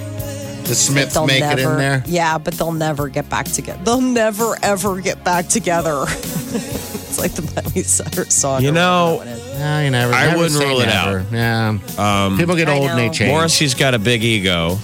the 0.67 0.75
Smiths 0.75 1.13
they'll 1.13 1.25
make 1.25 1.39
never, 1.39 1.61
it 1.61 1.63
in 1.63 1.77
there. 1.77 2.03
Yeah, 2.05 2.37
but 2.37 2.53
they'll 2.55 2.73
never 2.73 3.07
get 3.07 3.29
back 3.29 3.45
together. 3.45 3.81
They'll 3.83 4.01
never 4.01 4.57
ever 4.61 4.99
get 5.01 5.23
back 5.23 5.47
together. 5.47 6.05
it's 7.07 7.19
like 7.19 7.31
the 7.33 7.41
Miley 7.61 7.83
Cyrus 7.83 8.35
song. 8.35 8.61
You 8.63 8.71
know, 8.71 9.15
whatever 9.19 9.37
that 9.39 9.45
one 9.45 9.53
is. 9.55 9.59
No, 9.59 9.81
you 9.83 9.89
never. 9.91 10.13
I 10.13 10.25
never 10.25 10.37
wouldn't 10.37 10.55
say 10.59 10.67
rule 10.67 10.81
it 10.81 10.85
never. 10.87 11.25
Yeah. 11.31 11.77
Um, 11.97 12.37
people 12.37 12.55
get 12.55 12.69
I 12.69 12.77
old 12.77 12.89
and 12.89 12.99
they 12.99 13.07
know. 13.07 13.13
change. 13.13 13.29
Morrissey's 13.31 13.73
got 13.75 13.93
a 13.93 13.99
big 13.99 14.23
ego. 14.23 14.77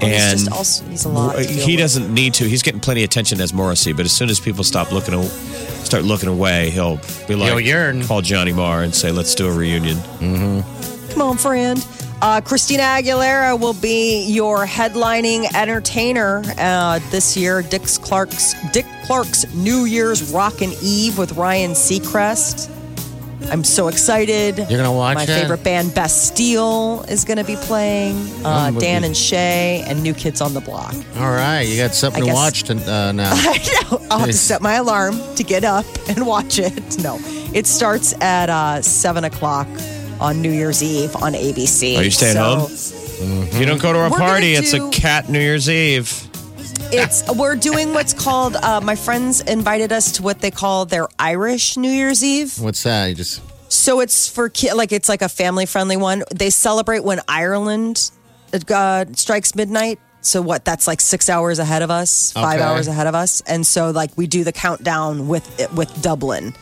Well, 0.00 0.10
he's 0.10 0.20
and 0.20 0.38
just 0.40 0.52
also 0.52 0.84
he's 0.84 1.04
a 1.06 1.08
lot. 1.08 1.36
to 1.36 1.42
deal 1.44 1.66
he 1.66 1.72
with. 1.72 1.80
doesn't 1.80 2.12
need 2.12 2.34
to. 2.34 2.44
He's 2.44 2.62
getting 2.62 2.80
plenty 2.80 3.02
of 3.02 3.06
attention 3.08 3.40
as 3.40 3.54
Morrissey, 3.54 3.92
but 3.94 4.04
as 4.04 4.12
soon 4.12 4.28
as 4.28 4.38
people 4.38 4.62
stop 4.62 4.92
looking, 4.92 5.14
a- 5.14 5.24
start 5.24 6.04
looking 6.04 6.28
away, 6.28 6.68
he'll 6.70 6.96
be 7.26 7.34
like, 7.34 7.48
He'll 7.48 7.60
yearn. 7.60 8.04
call 8.04 8.20
Johnny 8.20 8.52
Marr 8.52 8.82
and 8.82 8.94
say, 8.94 9.10
"Let's 9.10 9.34
do 9.34 9.48
a 9.48 9.52
reunion." 9.52 9.96
Mm-hmm. 9.96 11.12
Come 11.12 11.22
on, 11.22 11.38
friend. 11.38 11.78
Uh, 12.22 12.40
Christina 12.40 12.82
Aguilera 12.82 13.60
will 13.60 13.74
be 13.74 14.24
your 14.26 14.64
headlining 14.66 15.52
entertainer 15.54 16.42
uh, 16.58 16.98
this 17.10 17.36
year. 17.36 17.60
Dick 17.62 17.82
Clark's 17.82 18.54
Dick 18.72 18.86
Clark's 19.04 19.52
New 19.54 19.84
Year's 19.84 20.32
Rockin' 20.32 20.72
Eve 20.82 21.18
with 21.18 21.32
Ryan 21.32 21.72
Seacrest. 21.72 22.72
I'm 23.52 23.62
so 23.64 23.88
excited. 23.88 24.56
You're 24.56 24.78
gonna 24.82 24.90
watch 24.92 25.14
My 25.16 25.26
favorite 25.26 25.62
band, 25.62 25.94
Bastille, 25.94 27.04
is 27.08 27.24
going 27.24 27.36
to 27.36 27.44
be 27.44 27.54
playing. 27.56 28.16
Uh, 28.44 28.70
Dan 28.72 29.02
you. 29.02 29.08
and 29.08 29.16
Shay 29.16 29.84
and 29.86 30.02
New 30.02 30.14
Kids 30.14 30.40
on 30.40 30.52
the 30.54 30.60
Block. 30.60 30.94
All 31.18 31.30
right, 31.30 31.60
you 31.62 31.76
got 31.76 31.94
something 31.94 32.22
I 32.22 32.26
to 32.26 32.32
guess- 32.32 32.34
watch 32.34 32.62
to, 32.64 32.92
uh, 32.92 33.12
now. 33.12 33.30
I 33.34 33.58
know. 33.90 34.00
I'll 34.10 34.18
have 34.20 34.28
to 34.28 34.32
set 34.32 34.62
my 34.62 34.74
alarm 34.76 35.20
to 35.36 35.44
get 35.44 35.62
up 35.64 35.84
and 36.08 36.26
watch 36.26 36.58
it. 36.58 36.98
No, 37.04 37.18
it 37.52 37.66
starts 37.66 38.14
at 38.22 38.48
uh, 38.48 38.80
seven 38.82 39.22
o'clock 39.24 39.68
on 40.20 40.40
New 40.42 40.50
Year's 40.52 40.82
Eve 40.82 41.14
on 41.16 41.32
ABC. 41.34 41.98
Are 41.98 42.02
you 42.02 42.10
staying 42.10 42.34
So 42.34 42.42
home? 42.42 42.68
If 42.72 43.58
you 43.58 43.66
don't 43.66 43.80
go 43.80 43.92
to 43.92 43.98
our 43.98 44.10
We're 44.10 44.18
gonna 44.18 44.30
party, 44.30 44.54
it's 44.54 44.72
a 44.74 44.88
cat 44.90 45.28
New 45.28 45.40
Year's 45.40 45.68
Eve. 45.68 46.12
It's 46.92 47.28
we're 47.34 47.56
doing 47.56 47.94
what's 47.94 48.12
called. 48.12 48.54
Uh, 48.56 48.80
my 48.80 48.94
friends 48.96 49.40
invited 49.40 49.92
us 49.92 50.12
to 50.12 50.22
what 50.22 50.40
they 50.40 50.50
call 50.50 50.84
their 50.84 51.08
Irish 51.18 51.76
New 51.76 51.90
Year's 51.90 52.22
Eve. 52.22 52.58
What's 52.60 52.82
that? 52.84 53.06
You 53.06 53.14
just 53.14 53.40
So 53.72 54.00
it's 54.00 54.28
for 54.28 54.48
ki- 54.48 54.72
like 54.72 54.92
it's 54.92 55.08
like 55.08 55.22
a 55.22 55.28
family 55.28 55.66
friendly 55.66 55.96
one. 55.96 56.22
They 56.34 56.50
celebrate 56.50 57.02
when 57.02 57.20
Ireland 57.28 58.10
uh, 58.70 59.04
strikes 59.14 59.54
midnight. 59.54 59.98
So 60.20 60.42
what? 60.42 60.64
That's 60.64 60.86
like 60.86 61.00
six 61.00 61.28
hours 61.30 61.58
ahead 61.58 61.82
of 61.82 61.90
us, 61.90 62.32
five 62.32 62.60
Okay. 62.60 62.62
hours 62.68 62.88
ahead 62.88 63.06
of 63.06 63.14
us, 63.14 63.42
and 63.46 63.64
so 63.66 63.90
like 63.92 64.10
we 64.16 64.26
do 64.26 64.44
the 64.44 64.52
countdown 64.52 65.28
with 65.28 65.46
with 65.72 66.02
Dublin, 66.02 66.52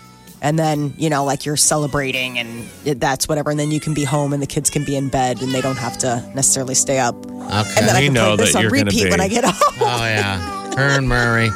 and 0.45 0.57
then 0.59 0.93
you 0.97 1.11
know 1.11 1.25
like 1.25 1.45
you're 1.45 1.57
celebrating 1.57 2.39
and 2.39 2.69
it- 2.85 3.01
that's 3.01 3.27
whatever, 3.27 3.51
and 3.51 3.59
then 3.59 3.71
you 3.73 3.81
can 3.81 3.95
be 3.95 4.05
home 4.05 4.33
and 4.33 4.41
the 4.41 4.47
kids 4.47 4.71
can 4.71 4.85
be 4.85 4.95
in 4.95 5.09
bed 5.09 5.43
and 5.43 5.53
they 5.53 5.61
don't 5.61 5.79
have 5.79 5.99
to 5.99 6.23
necessarily 6.35 6.75
stay 6.77 6.99
up. 7.01 7.17
okay. 7.17 7.31
And 7.79 7.89
then 7.89 7.97
I 7.97 8.03
can 8.05 8.13
know 8.13 8.37
play 8.37 8.45
this 8.45 8.53
that 8.53 8.59
on 8.59 8.63
you're 8.63 8.71
gonna 8.71 8.85
repeat 8.85 9.05
be- 9.05 9.11
when 9.11 9.21
I 9.21 9.29
get 9.29 9.45
home. 9.45 9.55
oh 9.81 10.05
yeah, 10.05 10.39
Hearn 10.77 11.09
Murray. 11.09 11.49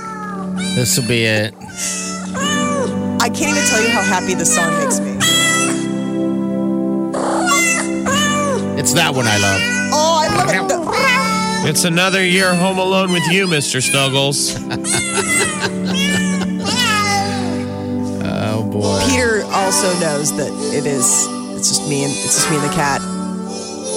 This 0.75 0.99
will 0.99 1.07
be 1.07 1.25
it. 1.25 1.55
I 3.21 3.29
can't 3.31 3.51
even 3.57 3.65
tell 3.69 3.83
you 3.83 3.91
how 3.91 4.03
happy 4.03 4.35
this 4.35 4.55
song 4.55 4.71
makes 4.79 4.99
me. 5.01 5.13
It's 8.81 8.93
that 8.95 9.13
one 9.15 9.27
I 9.27 9.37
love. 9.39 9.61
Oh, 9.93 10.19
I 10.23 10.29
love 10.37 11.65
it. 11.65 11.69
It's 11.71 11.85
another 11.85 12.25
year 12.25 12.55
home 12.55 12.79
alone 12.79 13.13
with 13.13 13.27
you, 13.31 13.47
Mister 13.49 13.81
Snuggles. 13.81 14.55
also 19.69 19.93
knows 20.01 20.35
that 20.35 20.49
it 20.75 20.87
is. 20.87 21.27
It's 21.53 21.69
just 21.69 21.87
me 21.91 22.03
and 22.05 22.11
it's 22.11 22.37
just 22.41 22.49
me 22.49 22.57
and 22.57 22.65
the 22.65 22.75
cat. 22.75 23.03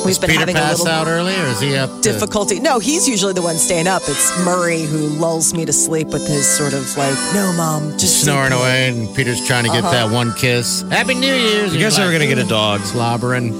We've 0.04 0.10
Is 0.12 0.20
been 0.20 0.28
Peter 0.32 0.40
having 0.42 0.58
a 0.58 0.60
passed 0.60 0.80
little 0.80 0.94
out 0.94 1.08
early, 1.08 1.34
or 1.34 1.46
is 1.46 1.62
he 1.62 1.78
up? 1.78 1.90
to- 1.90 2.02
difficulty. 2.02 2.60
No, 2.60 2.80
he's 2.80 3.08
usually 3.08 3.32
the 3.32 3.42
one 3.42 3.56
staying 3.56 3.88
up. 3.88 4.02
It's 4.06 4.38
Murray 4.44 4.82
who 4.82 4.98
lulls 4.98 5.54
me 5.54 5.64
to 5.64 5.72
sleep 5.72 6.08
with 6.10 6.28
his 6.28 6.46
sort 6.46 6.74
of 6.74 6.84
like, 6.98 7.16
"No, 7.34 7.54
mom, 7.56 7.98
just 7.98 8.20
snoring 8.22 8.52
away, 8.52 8.90
and 8.90 9.16
Peter's 9.16 9.40
trying 9.48 9.64
to 9.64 9.70
get 9.70 9.86
Uh-huh. 9.86 9.92
that 9.94 10.12
one 10.12 10.34
kiss. 10.34 10.84
Happy 10.90 11.14
New 11.14 11.34
Year's. 11.34 11.74
You 11.74 11.80
guys 11.80 11.98
are 12.00 12.12
gonna 12.12 12.28
get 12.28 12.38
a 12.40 12.44
dog. 12.44 12.82
slobbering. 12.86 13.54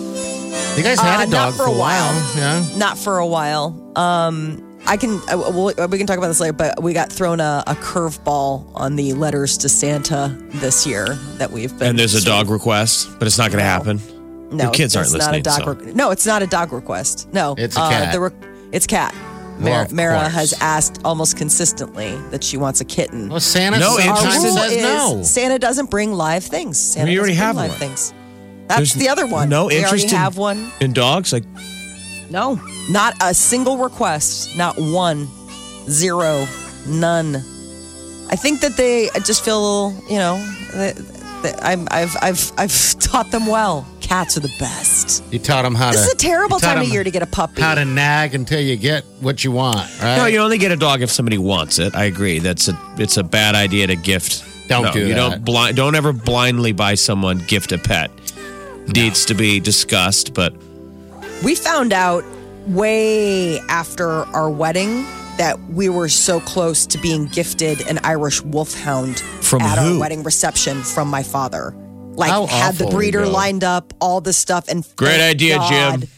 You 0.76 0.84
guys 0.84 1.00
had 1.00 1.22
Uh, 1.22 1.24
a 1.24 1.28
not 1.28 1.30
dog 1.30 1.54
for 1.54 1.66
a 1.68 1.72
while. 1.72 2.12
yeah. 2.36 2.62
Not 2.76 2.98
for 2.98 3.20
a 3.20 3.26
while. 3.28 3.74
Um, 3.96 4.62
I 4.92 4.98
can. 4.98 5.22
Uh, 5.30 5.38
we'll, 5.54 5.74
we 5.88 5.98
can 5.98 6.06
talk 6.06 6.18
about 6.18 6.28
this 6.28 6.42
later. 6.42 6.52
But 6.54 6.84
we 6.84 6.92
got 6.94 7.10
thrown 7.12 7.40
a, 7.40 7.64
a 7.66 7.76
curveball 7.76 8.70
on 8.76 8.98
the 8.98 9.14
letters 9.14 9.58
to 9.60 9.70
Santa 9.70 10.38
this 10.50 10.86
year 10.86 11.16
that 11.38 11.50
we've 11.50 11.72
been. 11.80 11.90
And 11.92 12.00
there's 12.00 12.14
a 12.16 12.24
dog 12.26 12.50
request, 12.50 13.08
but 13.18 13.26
it's 13.26 13.38
not 13.38 13.52
going 13.52 13.60
to 13.60 13.70
happen. 13.70 14.02
No, 14.56 14.66
Your 14.66 14.74
kids 14.74 14.98
aren't 14.98 15.06
it's 15.08 15.14
listening. 15.14 15.44
Not 15.44 15.58
a 15.58 15.64
dog 15.64 15.80
so. 15.80 15.86
re- 15.86 15.94
no, 15.94 16.12
it's 16.12 16.26
not 16.26 16.44
a 16.44 16.48
dog 16.48 16.74
request. 16.74 17.32
No, 17.32 17.56
It's 17.58 17.78
a 17.78 17.82
Uh, 17.82 17.90
cat. 17.90 18.12
the 18.14 18.20
re- 18.20 18.32
it's 18.74 18.86
cat. 18.86 19.16
Mara, 19.60 19.86
of 19.86 19.94
Mara 19.94 20.28
has 20.28 20.54
asked 20.60 21.00
almost 21.06 21.38
consistently 21.38 22.18
that 22.32 22.44
she 22.44 22.58
wants 22.58 22.82
a 22.82 22.86
kitten. 22.86 23.30
Well, 23.30 23.40
Santa 23.40 23.80
No, 23.80 23.98
sometimes 23.98 24.44
Our 24.44 24.52
says 24.58 24.72
is 24.74 24.84
no. 24.84 25.22
Santa 25.24 25.58
doesn't 25.58 25.90
bring 25.90 26.12
live 26.14 26.44
things. 26.44 26.78
Santa 26.78 27.10
We 27.12 27.18
already 27.18 27.36
have 27.36 27.56
bring 27.56 27.70
live 27.70 27.80
one. 27.80 27.80
things. 27.80 28.14
That's 28.68 28.78
There's 28.80 28.94
the 28.96 29.08
other 29.10 29.26
one. 29.28 29.48
No 29.50 29.68
we 29.68 29.76
interest 29.78 29.92
already 30.06 30.16
in, 30.16 30.22
have 30.22 30.38
one. 30.38 30.72
in 30.82 30.92
dogs. 30.94 31.32
Like 31.32 31.44
No, 32.30 32.60
not 32.92 33.16
a 33.22 33.34
single 33.34 33.78
request. 33.78 34.56
Not 34.58 34.76
one, 34.78 35.28
zero, 35.90 36.46
None. 36.88 37.36
I 38.30 38.36
think 38.36 38.62
that 38.62 38.78
they 38.78 39.10
just 39.24 39.44
feel, 39.44 39.94
you 40.10 40.18
know, 40.18 40.38
that, 40.74 40.96
that 41.44 41.60
I'm, 41.64 41.88
I've, 41.92 42.16
I've, 42.22 42.52
I've 42.58 43.00
taught 43.00 43.30
them 43.32 43.46
well. 43.46 43.86
Cats 44.00 44.38
are 44.38 44.42
the 44.42 44.54
best. 44.60 45.24
You 45.32 45.40
taught 45.40 45.64
them 45.64 45.76
how 45.76 45.92
This 45.92 46.02
to. 46.02 46.06
This 46.06 46.08
is 46.08 46.14
a 46.14 46.18
terrible 46.18 46.60
time 46.60 46.82
of 46.82 46.88
year 46.88 47.04
to 47.04 47.12
get 47.12 47.22
a 47.22 47.28
puppy. 47.28 47.62
How 47.62 47.76
to 47.76 47.86
nag 47.86 48.36
until 48.36 48.60
you 48.60 48.78
get 48.78 49.04
what 49.20 49.44
you 49.44 49.52
want, 49.52 49.80
right? 50.02 50.18
no, 50.18 50.26
you 50.26 50.40
only 50.40 50.58
get 50.58 50.72
a 50.72 50.76
dog 50.76 51.02
if 51.02 51.12
somebody 51.12 51.38
wants 51.38 51.80
it. 51.80 51.96
I 51.96 52.06
agree. 52.06 52.40
That's 52.40 52.68
a 52.68 52.78
it's 52.98 53.18
a 53.18 53.24
bad 53.24 53.56
idea 53.56 53.88
to 53.88 53.96
gift. 53.96 54.44
Don't 54.68 54.84
no, 54.84 54.92
do 54.92 55.00
you 55.00 55.10
that. 55.10 55.16
don't 55.16 55.46
blind. 55.46 55.78
Don't 55.78 55.96
ever 55.96 56.14
blindly 56.14 56.72
buy 56.72 56.96
someone 56.96 57.40
gift 57.48 57.72
a 57.72 57.78
pet. 57.78 58.12
Needs 58.94 59.26
to 59.26 59.34
be 59.34 59.60
discussed, 59.60 60.34
but 60.34 60.54
We 61.44 61.56
found 61.56 61.94
out 61.94 62.26
way 62.68 63.60
after 63.70 64.10
our 64.10 64.50
wedding 64.50 65.04
that 65.38 65.58
we 65.70 65.90
were 65.90 66.10
so 66.10 66.40
close 66.42 66.86
to 66.86 66.98
being 67.00 67.26
gifted 67.28 67.82
an 67.88 68.00
Irish 68.04 68.42
wolfhound 68.42 69.20
From 69.20 69.62
at 69.62 69.78
who? 69.80 69.94
our 69.96 70.00
wedding 70.00 70.24
reception 70.24 70.82
from 70.84 71.08
my 71.08 71.24
father. 71.24 71.74
Like 72.14 72.30
How 72.30 72.46
had 72.46 72.76
the 72.76 72.86
awful, 72.86 72.98
breeder 72.98 73.24
Joe. 73.24 73.32
lined 73.32 73.64
up, 73.64 73.94
all 74.02 74.22
this 74.22 74.38
stuff, 74.38 74.68
and 74.68 74.86
Great 74.96 75.12
thank 75.18 75.36
idea, 75.36 75.56
God- 75.58 76.00
Jim. 76.02 76.10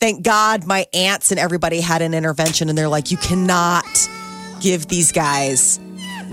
Thank 0.00 0.22
God 0.22 0.64
my 0.64 0.86
aunts 0.94 1.32
and 1.32 1.40
everybody 1.40 1.80
had 1.80 2.02
an 2.02 2.14
intervention, 2.14 2.68
and 2.68 2.78
they're 2.78 2.88
like, 2.88 3.10
you 3.10 3.16
cannot 3.16 3.84
give 4.60 4.86
these 4.86 5.10
guys. 5.10 5.78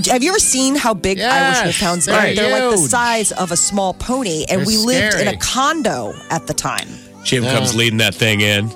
Have 0.08 0.21
you 0.23 0.29
ever 0.29 0.39
seen 0.39 0.75
how 0.75 0.93
big 0.93 1.17
Yes, 1.17 1.58
Irish 1.58 1.65
wolfhounds 1.81 2.05
they're? 2.05 2.36
They're 2.36 2.51
like 2.51 2.71
the 2.75 2.77
huge. 2.79 2.89
size 2.91 3.31
of 3.31 3.51
a 3.51 3.58
small 3.58 3.93
pony, 3.95 4.45
and 4.49 4.62
They're 4.62 4.67
we 4.67 4.77
lived 4.77 5.15
in 5.15 5.21
scary. 5.21 5.36
a 5.36 5.39
condo 5.39 6.13
at 6.29 6.45
the 6.47 6.53
time. 6.53 6.88
Jim 7.23 7.43
comes 7.43 7.73
leading 7.75 7.97
that 7.97 8.13
thing 8.13 8.41
in. 8.41 8.69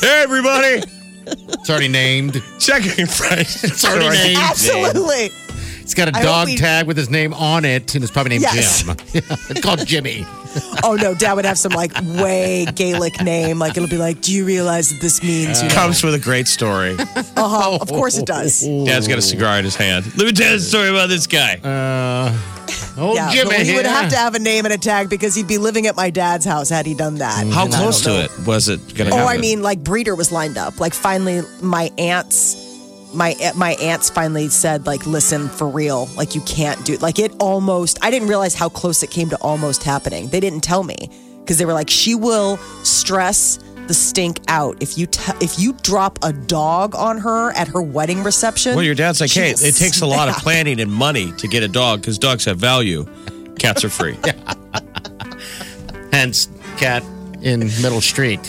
Hey, 0.00 0.22
everybody! 0.22 0.82
It's 1.26 1.68
already 1.70 1.88
named. 1.88 2.42
Second 2.58 3.08
price. 3.10 3.62
It's 3.64 3.84
already 3.84 4.08
named. 4.16 4.38
Absolutely. 4.38 5.30
It's 5.80 5.94
got 5.94 6.08
a 6.08 6.12
I 6.16 6.18
hope 6.20 6.24
dog 6.26 6.46
we- 6.48 6.56
tag 6.56 6.86
with 6.86 6.96
his 6.96 7.08
name 7.10 7.32
on 7.34 7.64
it, 7.64 7.94
and 7.94 8.02
it's 8.04 8.10
probably 8.12 8.30
named 8.30 8.42
Yes. 8.42 8.82
Jim. 8.82 8.96
it's 9.48 9.60
called 9.60 9.86
Jimmy. 9.86 10.26
Oh 10.82 10.96
no, 11.00 11.14
Dad 11.14 11.34
would 11.34 11.44
have 11.44 11.58
some 11.58 11.72
like 11.72 11.92
way 12.02 12.66
Gaelic 12.74 13.22
name. 13.22 13.58
Like 13.58 13.76
it'll 13.76 13.88
be 13.88 13.96
like, 13.98 14.20
do 14.22 14.32
you 14.34 14.44
realize 14.44 14.90
that 14.90 15.00
this 15.00 15.22
means 15.22 15.62
you 15.62 15.68
know? 15.68 15.74
Comes 15.74 16.02
with 16.02 16.14
a 16.14 16.18
great 16.18 16.48
story. 16.48 16.96
Uh-huh, 16.98 17.78
of 17.80 17.88
course 17.88 18.16
it 18.18 18.26
does. 18.26 18.60
Dad's 18.62 19.06
got 19.08 19.18
a 19.18 19.22
cigar 19.22 19.58
in 19.58 19.64
his 19.64 19.76
hand. 19.76 20.06
Let 20.16 20.26
me 20.26 20.32
tell 20.32 20.50
you 20.52 20.58
the 20.58 20.62
story 20.64 20.88
about 20.88 21.08
this 21.10 21.26
guy. 21.26 21.56
Uh, 21.56 22.32
old 22.98 23.16
Yeah, 23.16 23.30
Jimmy 23.30 23.50
but 23.50 23.66
he 23.66 23.74
would 23.74 23.84
here. 23.86 23.94
have 23.94 24.10
to 24.10 24.16
have 24.16 24.34
a 24.34 24.38
name 24.38 24.64
and 24.64 24.74
a 24.74 24.78
tag 24.78 25.08
because 25.08 25.34
he'd 25.34 25.46
be 25.48 25.58
living 25.58 25.86
at 25.86 25.96
my 25.96 26.10
dad's 26.10 26.44
house 26.44 26.68
had 26.68 26.86
he 26.86 26.94
done 26.94 27.16
that. 27.16 27.46
How 27.48 27.64
And 27.64 27.72
close 27.72 28.02
to 28.02 28.24
it 28.24 28.30
was 28.46 28.68
it 28.68 28.78
going 28.94 29.10
to 29.10 29.14
Oh, 29.16 29.18
happen? 29.20 29.36
I 29.38 29.40
mean, 29.40 29.62
like 29.62 29.82
breeder 29.82 30.14
was 30.14 30.30
lined 30.32 30.58
up. 30.58 30.80
Like 30.80 30.94
finally, 30.94 31.42
my 31.62 31.90
aunts, 31.98 32.56
my 33.14 33.34
my 33.56 33.72
aunts 33.74 34.10
finally 34.10 34.48
said, 34.48 34.86
like, 34.86 35.06
listen, 35.06 35.48
for 35.48 35.68
real, 35.68 36.06
like 36.16 36.34
you 36.34 36.40
can't 36.42 36.84
do. 36.84 36.94
It. 36.94 37.02
Like 37.02 37.18
it 37.18 37.32
almost. 37.40 37.98
I 38.02 38.10
didn't 38.10 38.28
realize 38.28 38.54
how 38.54 38.68
close 38.68 39.02
it 39.02 39.10
came 39.10 39.30
to 39.30 39.36
almost 39.40 39.82
happening. 39.82 40.28
They 40.28 40.40
didn't 40.40 40.60
tell 40.60 40.82
me 40.82 40.96
because 41.40 41.56
they 41.58 41.64
were 41.64 41.72
like, 41.72 41.88
she 41.88 42.14
will 42.14 42.58
stress 42.84 43.58
the 43.88 43.94
stink 43.94 44.40
out 44.48 44.80
if 44.82 44.96
you 44.96 45.06
te- 45.06 45.32
if 45.40 45.58
you 45.58 45.72
drop 45.82 46.18
a 46.22 46.32
dog 46.32 46.94
on 46.94 47.18
her 47.18 47.50
at 47.52 47.68
her 47.68 47.82
wedding 47.82 48.22
reception. 48.22 48.74
well, 48.74 48.84
your 48.84 48.94
dad's 48.94 49.20
like, 49.20 49.32
hey, 49.32 49.50
it 49.50 49.74
takes 49.74 50.00
a 50.02 50.06
lot 50.06 50.28
of 50.28 50.36
planning 50.36 50.80
and 50.80 50.92
money 50.92 51.32
to 51.32 51.48
get 51.48 51.62
a 51.62 51.68
dog 51.68 52.00
because 52.00 52.18
dogs 52.18 52.44
have 52.44 52.58
value. 52.58 53.06
Cats 53.58 53.82
are 53.84 53.88
free. 53.88 54.16
Hence, 56.12 56.48
cat 56.76 57.02
in 57.42 57.60
Middle 57.82 58.00
Street. 58.00 58.40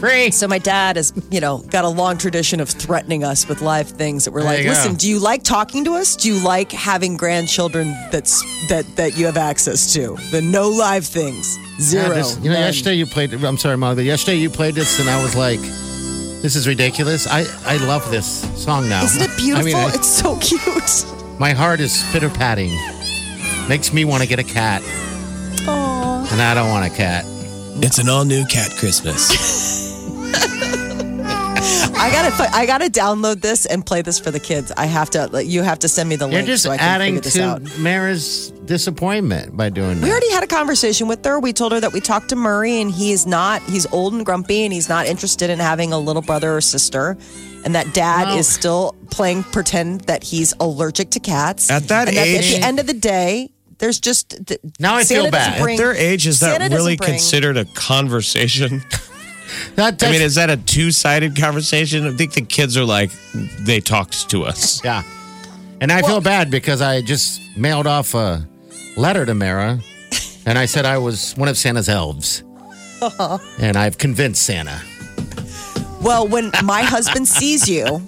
Free. 0.00 0.30
So 0.30 0.46
my 0.46 0.58
dad 0.58 0.96
has, 0.96 1.12
you 1.30 1.40
know, 1.40 1.58
got 1.70 1.84
a 1.84 1.88
long 1.88 2.18
tradition 2.18 2.60
of 2.60 2.68
threatening 2.68 3.24
us 3.24 3.48
with 3.48 3.62
live 3.62 3.88
things 3.88 4.24
that 4.26 4.32
we're 4.32 4.42
There 4.42 4.50
like, 4.50 4.58
you 4.58 4.64
go. 4.64 4.70
listen, 4.70 4.94
do 4.96 5.08
you 5.08 5.18
like 5.18 5.42
talking 5.42 5.84
to 5.84 5.94
us? 5.94 6.16
Do 6.16 6.28
you 6.28 6.44
like 6.44 6.70
having 6.70 7.16
grandchildren 7.16 7.88
that's 8.12 8.42
that 8.68 8.84
that 8.96 9.16
you 9.16 9.24
have 9.26 9.38
access 9.38 9.92
to? 9.94 10.16
The 10.32 10.42
no 10.42 10.68
live 10.68 11.06
things. 11.06 11.58
Zero. 11.80 12.08
Yeah, 12.08 12.14
this- 12.14 12.36
you 12.38 12.50
know, 12.50 12.56
None. 12.56 12.60
yesterday 12.66 12.94
you 12.96 13.06
played. 13.06 13.32
I'm 13.32 13.56
sorry, 13.56 13.76
Mom, 13.78 13.96
but 13.96 14.04
yesterday 14.04 14.36
you 14.36 14.50
played 14.50 14.74
this, 14.74 15.00
and 15.00 15.08
I 15.08 15.22
was 15.22 15.34
like, 15.34 15.60
"This 16.42 16.56
is 16.56 16.68
ridiculous." 16.68 17.26
I 17.26 17.46
I 17.64 17.78
love 17.78 18.10
this 18.10 18.26
song 18.62 18.88
now. 18.90 19.02
Isn't 19.04 19.22
it 19.30 19.36
beautiful? 19.38 19.60
I 19.62 19.64
mean, 19.64 19.76
I- 19.76 19.94
it's 19.94 20.08
so 20.08 20.36
cute. 20.36 21.06
my 21.38 21.52
heart 21.52 21.80
is 21.80 22.04
pitter 22.12 22.28
patting. 22.28 22.70
Makes 23.68 23.92
me 23.94 24.04
want 24.04 24.22
to 24.22 24.28
get 24.28 24.38
a 24.38 24.44
cat, 24.44 24.82
Aww. 25.64 26.30
and 26.32 26.40
I 26.42 26.52
don't 26.54 26.68
want 26.70 26.86
a 26.86 26.94
cat. 26.94 27.24
it's 27.82 27.98
an 27.98 28.08
all 28.08 28.24
new 28.24 28.44
cat 28.46 28.70
Christmas. 28.78 29.74
I 31.98 32.10
gotta 32.12 32.50
I 32.56 32.66
gotta 32.66 32.86
download 32.86 33.40
this 33.40 33.66
and 33.66 33.84
play 33.84 34.02
this 34.02 34.18
for 34.20 34.30
the 34.30 34.38
kids. 34.38 34.70
I 34.76 34.86
have 34.86 35.10
to 35.10 35.26
like, 35.28 35.46
you 35.48 35.62
have 35.62 35.78
to 35.80 35.88
send 35.88 36.08
me 36.08 36.16
the 36.16 36.26
You're 36.26 36.34
link 36.36 36.46
just 36.46 36.62
so 36.62 36.70
I 36.70 36.76
can 36.76 36.86
adding 36.86 37.14
figure 37.16 37.20
this 37.22 37.32
to 37.34 37.42
out. 37.44 37.78
Mara's 37.78 38.50
disappointment 38.66 39.56
by 39.56 39.70
doing 39.70 39.96
that. 40.00 40.04
We 40.04 40.10
already 40.10 40.30
had 40.30 40.44
a 40.44 40.46
conversation 40.46 41.08
with 41.08 41.24
her. 41.24 41.40
We 41.40 41.52
told 41.52 41.72
her 41.72 41.80
that 41.80 41.92
we 41.92 42.00
talked 42.00 42.28
to 42.28 42.36
Murray 42.36 42.80
and 42.80 42.90
he 42.90 43.12
is 43.12 43.26
not, 43.26 43.62
he's 43.62 43.86
old 43.92 44.12
and 44.14 44.24
grumpy 44.24 44.64
and 44.64 44.72
he's 44.72 44.88
not 44.88 45.06
interested 45.06 45.50
in 45.50 45.58
having 45.58 45.92
a 45.92 45.98
little 45.98 46.22
brother 46.22 46.56
or 46.56 46.60
sister. 46.60 47.16
And 47.64 47.74
that 47.74 47.92
dad 47.94 48.28
No. 48.28 48.36
is 48.36 48.46
still 48.46 48.94
playing 49.10 49.42
pretend 49.44 50.02
that 50.02 50.22
he's 50.22 50.54
allergic 50.60 51.10
to 51.10 51.20
cats. 51.20 51.70
At 51.70 51.88
that 51.88 52.08
and 52.08 52.16
age- 52.16 52.52
at 52.54 52.60
the 52.60 52.66
end 52.66 52.78
of 52.78 52.86
the 52.86 52.94
day, 52.94 53.50
there's 53.78 53.98
just. 53.98 54.46
th- 54.46 54.60
Now 54.78 54.94
I 54.94 55.02
Santa 55.02 55.22
feel 55.24 55.30
doesn't 55.32 55.52
bad. 55.52 55.62
bring- 55.62 55.78
At 55.78 55.82
their 55.82 55.94
age, 55.94 56.26
is 56.26 56.40
that 56.40 56.52
Santa 56.52 56.68
doesn't 56.68 56.76
really 56.76 56.96
bring- 56.96 57.10
considered 57.10 57.56
a 57.56 57.64
conversation? 57.64 58.82
That, 59.76 60.02
I 60.02 60.10
mean, 60.10 60.22
is 60.22 60.34
that 60.36 60.50
a 60.50 60.56
two 60.56 60.90
sided 60.90 61.36
conversation? 61.36 62.06
I 62.06 62.12
think 62.12 62.32
the 62.32 62.42
kids 62.42 62.76
are 62.76 62.84
like, 62.84 63.10
they 63.60 63.80
talked 63.80 64.28
to 64.30 64.44
us. 64.44 64.82
yeah. 64.84 65.02
And 65.80 65.92
I 65.92 66.00
feel 66.02 66.20
bad 66.22 66.50
because 66.50 66.80
I 66.80 67.02
just 67.02 67.40
mailed 67.56 67.86
off 67.86 68.14
a 68.14 68.48
letter 68.96 69.26
to 69.26 69.34
Mara, 69.34 69.78
and 70.46 70.58
I 70.58 70.64
said 70.64 70.86
I 70.86 70.96
was 70.96 71.34
one 71.36 71.48
of 71.48 71.58
Santa's 71.58 71.88
elves, 71.90 72.42
uh-huh. 73.02 73.38
and 73.58 73.76
I've 73.76 73.98
convinced 73.98 74.42
Santa. 74.42 74.80
Well, 76.00 76.26
when 76.28 76.50
my 76.64 76.82
husband 76.82 77.28
sees 77.28 77.68
you, 77.68 78.06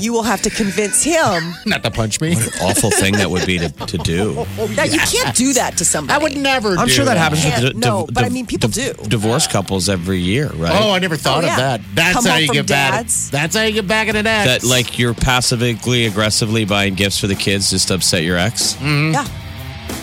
you 0.00 0.12
will 0.12 0.22
have 0.22 0.42
to 0.42 0.50
convince 0.50 1.02
him 1.02 1.54
Not 1.66 1.82
to 1.82 1.90
punch 1.90 2.20
me. 2.20 2.34
What 2.34 2.46
an 2.56 2.62
Awful 2.70 2.90
thing 2.90 3.14
that 3.16 3.30
would 3.30 3.46
be 3.46 3.58
to, 3.58 3.68
to 3.70 3.98
do. 3.98 4.34
that 4.76 4.90
you 4.92 4.98
can't 5.00 5.34
do 5.36 5.52
that 5.54 5.76
to 5.78 5.84
somebody. 5.84 6.18
I 6.18 6.22
would 6.22 6.36
never. 6.36 6.76
I'm 6.76 6.86
do 6.86 6.92
sure 6.92 7.04
that 7.04 7.16
happens 7.16 7.44
with 7.44 7.54
Can't- 7.54 7.76
no, 7.76 8.06
div- 8.06 8.14
but 8.14 8.24
I 8.24 8.28
mean, 8.28 8.46
people 8.46 8.68
div- 8.68 8.96
do. 8.98 9.08
Divorce 9.08 9.46
couples 9.46 9.88
every 9.88 10.18
year, 10.20 10.48
right? 10.54 10.72
Oh, 10.82 10.92
I 10.92 10.98
never 10.98 11.16
thought 11.16 11.44
Oh, 11.44 11.48
of 11.48 11.56
that. 11.56 11.80
That's 11.94 12.14
Come 12.16 12.24
how 12.24 12.32
home 12.32 12.40
you 12.40 12.46
from 12.48 12.54
get 12.56 12.68
back. 12.68 12.92
dad's. 12.92 13.30
That's 13.30 13.56
how 13.56 13.62
you 13.62 13.72
get 13.72 13.88
back 13.88 14.08
at 14.08 14.16
an 14.16 14.26
ex. 14.26 14.62
that 14.62 14.68
like 14.68 14.98
you're 14.98 15.14
passively 15.14 16.06
aggressively 16.06 16.64
buying 16.64 16.94
gifts 16.94 17.18
for 17.18 17.26
the 17.26 17.34
kids 17.34 17.70
just 17.70 17.88
to 17.88 17.94
upset 17.94 18.22
your 18.22 18.36
ex. 18.38 18.76
Yeah. 18.80 19.26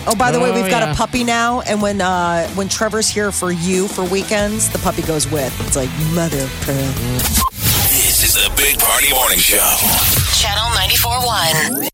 Oh, 0.08 0.14
by 0.16 0.30
the 0.32 0.38
way, 0.40 0.50
Oh, 0.50 0.54
we've 0.54 0.70
got 0.70 0.82
yeah. 0.82 0.92
a 0.92 0.94
puppy 0.94 1.24
now, 1.24 1.60
and 1.62 1.80
when 1.82 2.00
uh, 2.00 2.46
when 2.50 2.68
Trevor's 2.68 3.08
here 3.08 3.30
for 3.32 3.50
you 3.52 3.88
for 3.88 4.04
weekends, 4.04 4.68
the 4.70 4.78
puppy 4.78 5.02
goes 5.02 5.30
with. 5.30 5.52
It's 5.66 5.76
like 5.76 5.90
mother 6.14 6.48
pearl. 6.62 6.94
The 8.46 8.54
Big 8.54 8.78
Party 8.78 9.12
Morning 9.12 9.38
Show. 9.38 9.58
Channel 10.38 10.70
94.1. 10.70 11.82